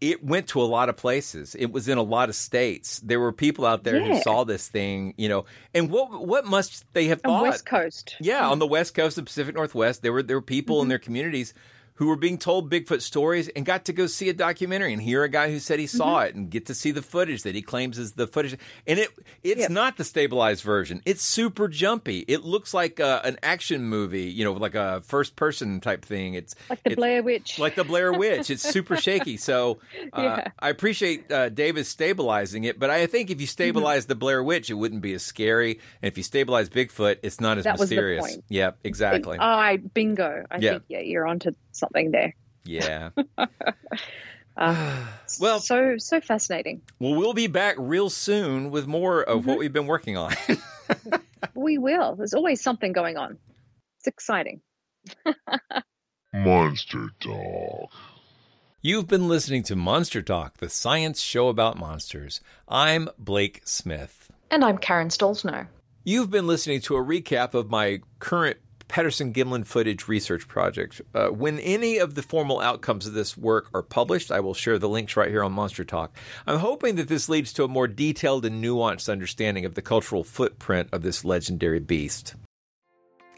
it 0.00 0.22
went 0.24 0.48
to 0.48 0.60
a 0.60 0.64
lot 0.64 0.88
of 0.88 0.96
places. 0.96 1.54
It 1.54 1.72
was 1.72 1.88
in 1.88 1.96
a 1.96 2.02
lot 2.02 2.28
of 2.28 2.34
states. 2.34 2.98
There 3.00 3.20
were 3.20 3.32
people 3.32 3.64
out 3.64 3.84
there 3.84 3.96
Yeah. 3.98 4.14
who 4.16 4.22
saw 4.22 4.44
this 4.44 4.68
thing, 4.68 5.14
you 5.16 5.28
know. 5.28 5.46
And 5.72 5.88
what 5.90 6.26
what 6.26 6.44
must 6.44 6.84
they 6.92 7.06
have 7.06 7.20
On 7.24 7.30
thought? 7.30 7.42
West 7.44 7.64
Coast. 7.66 8.16
Yeah, 8.20 8.46
on 8.48 8.58
the 8.58 8.66
west 8.66 8.94
coast 8.94 9.16
of 9.18 9.24
Pacific 9.24 9.54
Northwest, 9.54 10.02
there 10.02 10.12
were 10.12 10.22
there 10.22 10.36
were 10.36 10.42
people 10.42 10.76
Mm-hmm. 10.76 10.82
in 10.82 10.88
their 10.88 10.98
communities 10.98 11.54
who 11.96 12.08
were 12.08 12.16
being 12.16 12.38
told 12.38 12.70
Bigfoot 12.70 13.00
stories 13.02 13.48
and 13.48 13.64
got 13.64 13.84
to 13.84 13.92
go 13.92 14.06
see 14.06 14.28
a 14.28 14.32
documentary 14.32 14.92
and 14.92 15.00
hear 15.00 15.22
a 15.22 15.28
guy 15.28 15.50
who 15.50 15.58
said 15.60 15.78
he 15.78 15.86
saw 15.86 16.18
Mm-hmm. 16.18 16.26
it 16.28 16.34
and 16.34 16.50
get 16.50 16.66
to 16.66 16.74
see 16.74 16.90
the 16.90 17.02
footage 17.02 17.42
that 17.44 17.54
he 17.54 17.62
claims 17.62 17.98
is 17.98 18.12
the 18.12 18.26
footage. 18.26 18.56
And 18.86 18.98
it 18.98 19.10
it's 19.42 19.68
not 19.70 19.96
the 19.96 20.04
stabilized 20.04 20.62
version. 20.64 21.00
It's 21.06 21.22
super 21.22 21.68
jumpy. 21.68 22.24
It 22.26 22.42
looks 22.44 22.74
like 22.74 22.98
uh, 23.00 23.20
an 23.24 23.38
action 23.42 23.84
movie, 23.84 24.24
you 24.24 24.44
know, 24.44 24.52
like 24.54 24.74
a 24.74 25.02
first 25.02 25.36
person 25.36 25.80
type 25.80 26.04
thing. 26.04 26.34
It's 26.34 26.54
Like 26.68 26.82
the 26.82 26.90
it's 26.90 26.96
Blair 26.96 27.22
Witch. 27.22 27.58
like 27.58 27.74
the 27.76 27.84
Blair 27.84 28.12
Witch. 28.12 28.50
It's 28.50 28.62
super 28.62 28.96
shaky. 28.96 29.36
So 29.44 29.78
uh, 30.12 30.22
Yeah. 30.22 30.48
I 30.58 30.70
appreciate 30.70 31.30
uh, 31.30 31.48
Davis 31.48 31.88
stabilizing 31.88 32.64
it, 32.64 32.78
but 32.78 32.90
I 32.90 33.06
think 33.06 33.30
if 33.30 33.40
you 33.40 33.46
Mm-hmm. 33.46 33.50
stabilize 33.52 34.06
the 34.06 34.14
Blair 34.14 34.42
Witch, 34.42 34.68
it 34.70 34.74
wouldn't 34.74 35.00
be 35.02 35.12
as 35.14 35.22
scary. 35.22 35.78
And 36.02 36.10
if 36.10 36.16
you 36.16 36.22
stabilize 36.24 36.68
Bigfoot, 36.70 37.18
it's 37.22 37.40
not 37.40 37.58
as 37.58 37.64
That 37.64 37.78
was 37.78 37.88
the 37.88 37.94
mysterious. 37.96 38.26
point. 38.26 38.44
Yep, 38.48 38.78
exactly. 38.84 39.38
I 39.38 39.76
bingo. 39.76 40.44
I 40.50 40.58
Yeah. 40.58 40.70
think 40.72 40.84
yeah, 40.88 41.00
you're 41.00 41.26
onto 41.26 41.50
something 41.72 41.83
there. 41.92 42.34
Yeah. 42.64 43.10
Uh, 44.56 45.04
well, 45.40 45.58
so 45.58 45.96
so 45.98 46.20
fascinating. 46.20 46.80
Well, 47.00 47.16
we'll 47.16 47.34
be 47.34 47.48
back 47.48 47.74
real 47.76 48.08
soon 48.08 48.70
with 48.70 48.86
more 48.86 49.20
of 49.20 49.40
Mm-hmm. 49.40 49.48
what 49.48 49.58
we've 49.58 49.72
been 49.72 49.88
working 49.88 50.16
on. 50.16 50.32
We 51.56 51.76
will. 51.78 52.14
There's 52.16 52.34
always 52.34 52.62
something 52.62 52.92
going 52.92 53.16
on. 53.16 53.36
It's 53.98 54.06
exciting. 54.06 54.60
Monster 56.32 57.08
Talk. 57.20 57.90
You've 58.82 59.06
been 59.08 59.28
listening 59.28 59.62
to 59.64 59.76
Monster 59.76 60.20
Talk, 60.22 60.58
the 60.58 60.68
science 60.68 61.20
show 61.20 61.48
about 61.48 61.78
monsters. 61.78 62.40
I'm 62.68 63.08
Blake 63.18 63.62
Smith. 63.64 64.30
And 64.50 64.64
I'm 64.64 64.78
Karen 64.78 65.08
Stollznow. 65.08 65.66
You've 66.04 66.30
been 66.30 66.46
listening 66.46 66.80
to 66.82 66.96
a 66.96 67.04
recap 67.04 67.54
of 67.54 67.70
my 67.70 68.00
current 68.18 68.58
Patterson 68.94 69.32
Gimlin 69.32 69.66
footage 69.66 70.06
research 70.06 70.46
project. 70.46 71.02
Uh, 71.12 71.26
when 71.26 71.58
any 71.58 71.98
of 71.98 72.14
the 72.14 72.22
formal 72.22 72.60
outcomes 72.60 73.08
of 73.08 73.12
this 73.12 73.36
work 73.36 73.68
are 73.74 73.82
published, 73.82 74.30
I 74.30 74.38
will 74.38 74.54
share 74.54 74.78
the 74.78 74.88
links 74.88 75.16
right 75.16 75.30
here 75.30 75.42
on 75.42 75.50
Monster 75.50 75.84
Talk. 75.84 76.16
I'm 76.46 76.60
hoping 76.60 76.94
that 76.94 77.08
this 77.08 77.28
leads 77.28 77.52
to 77.54 77.64
a 77.64 77.68
more 77.68 77.88
detailed 77.88 78.44
and 78.44 78.62
nuanced 78.62 79.10
understanding 79.10 79.64
of 79.64 79.74
the 79.74 79.82
cultural 79.82 80.22
footprint 80.22 80.90
of 80.92 81.02
this 81.02 81.24
legendary 81.24 81.80
beast. 81.80 82.36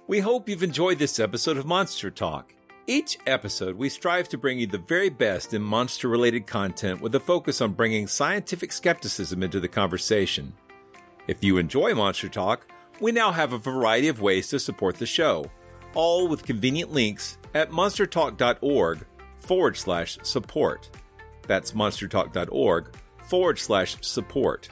We 0.07 0.21
hope 0.21 0.47
you've 0.47 0.63
enjoyed 0.63 0.99
this 0.99 1.19
episode 1.19 1.57
of 1.57 1.65
Monster 1.65 2.11
Talk. 2.11 2.53
Each 2.87 3.17
episode, 3.27 3.77
we 3.77 3.89
strive 3.89 4.29
to 4.29 4.37
bring 4.37 4.59
you 4.59 4.67
the 4.67 4.77
very 4.77 5.09
best 5.09 5.55
in 5.55 5.63
monster 5.63 6.07
related 6.07 6.47
content 6.47 7.01
with 7.01 7.15
a 7.15 7.21
focus 7.21 7.63
on 7.63 7.73
bringing 7.73 8.09
scientific 8.09 8.73
skepticism 8.73 9.43
into 9.43 9.59
the 9.59 9.69
conversation. 9.69 10.53
If 11.27 11.43
you 11.43 11.57
enjoy 11.57 11.95
Monster 11.95 12.29
Talk, 12.29 12.69
we 13.01 13.13
now 13.13 13.33
have 13.33 13.53
a 13.53 13.59
variety 13.59 14.09
of 14.09 14.21
ways 14.21 14.49
to 14.49 14.59
support 14.59 14.97
the 14.97 15.07
show, 15.07 15.51
all 15.95 16.29
with 16.29 16.45
convenient 16.45 16.93
links 16.93 17.39
at 17.55 17.71
monstertalk.org 17.71 19.07
forward 19.39 19.77
slash 19.77 20.19
support. 20.23 20.91
That's 21.47 21.73
monstertalk.org 21.73 22.97
forward 23.29 23.59
slash 23.59 23.97
support. 24.01 24.69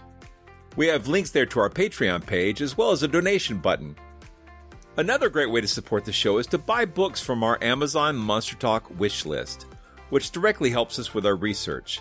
We 0.77 0.89
have 0.89 1.07
links 1.07 1.31
there 1.31 1.47
to 1.47 1.61
our 1.61 1.71
Patreon 1.71 2.27
page 2.27 2.61
as 2.61 2.77
well 2.77 2.91
as 2.91 3.03
a 3.03 3.09
donation 3.09 3.59
button. 3.59 3.97
Another 4.97 5.29
great 5.29 5.51
way 5.51 5.61
to 5.61 5.69
support 5.69 6.05
the 6.05 6.13
show 6.13 6.39
is 6.39 6.47
to 6.49 6.59
buy 6.59 6.85
books 6.85 7.21
from 7.21 7.43
our 7.43 7.59
Amazon 7.63 8.17
Monster 8.17 8.57
Talk 8.57 8.89
wish 8.99 9.27
list, 9.27 9.67
which 10.11 10.31
directly 10.31 10.71
helps 10.71 10.99
us 10.99 11.15
with 11.15 11.27
our 11.27 11.37
research. 11.37 12.01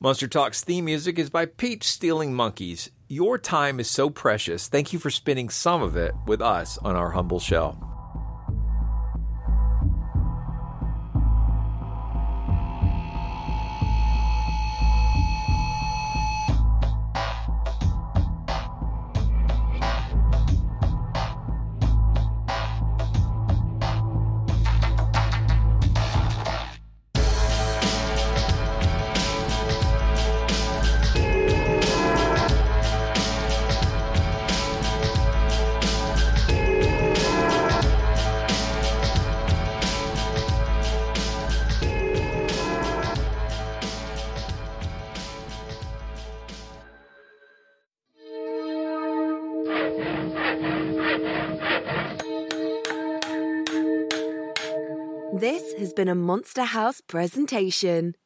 Monster 0.00 0.26
Talk's 0.26 0.62
theme 0.62 0.84
music 0.86 1.18
is 1.18 1.30
by 1.30 1.46
Peach 1.46 1.84
Stealing 1.84 2.34
Monkeys. 2.34 2.90
Your 3.08 3.38
time 3.38 3.78
is 3.78 3.88
so 3.88 4.10
precious. 4.10 4.68
Thank 4.68 4.92
you 4.92 4.98
for 4.98 5.08
spending 5.08 5.48
some 5.48 5.82
of 5.82 5.96
it 5.96 6.12
with 6.26 6.42
us 6.42 6.78
on 6.78 6.96
our 6.96 7.10
humble 7.10 7.40
show. 7.40 7.93
Monster 56.34 56.64
House 56.74 57.00
presentation. 57.00 58.16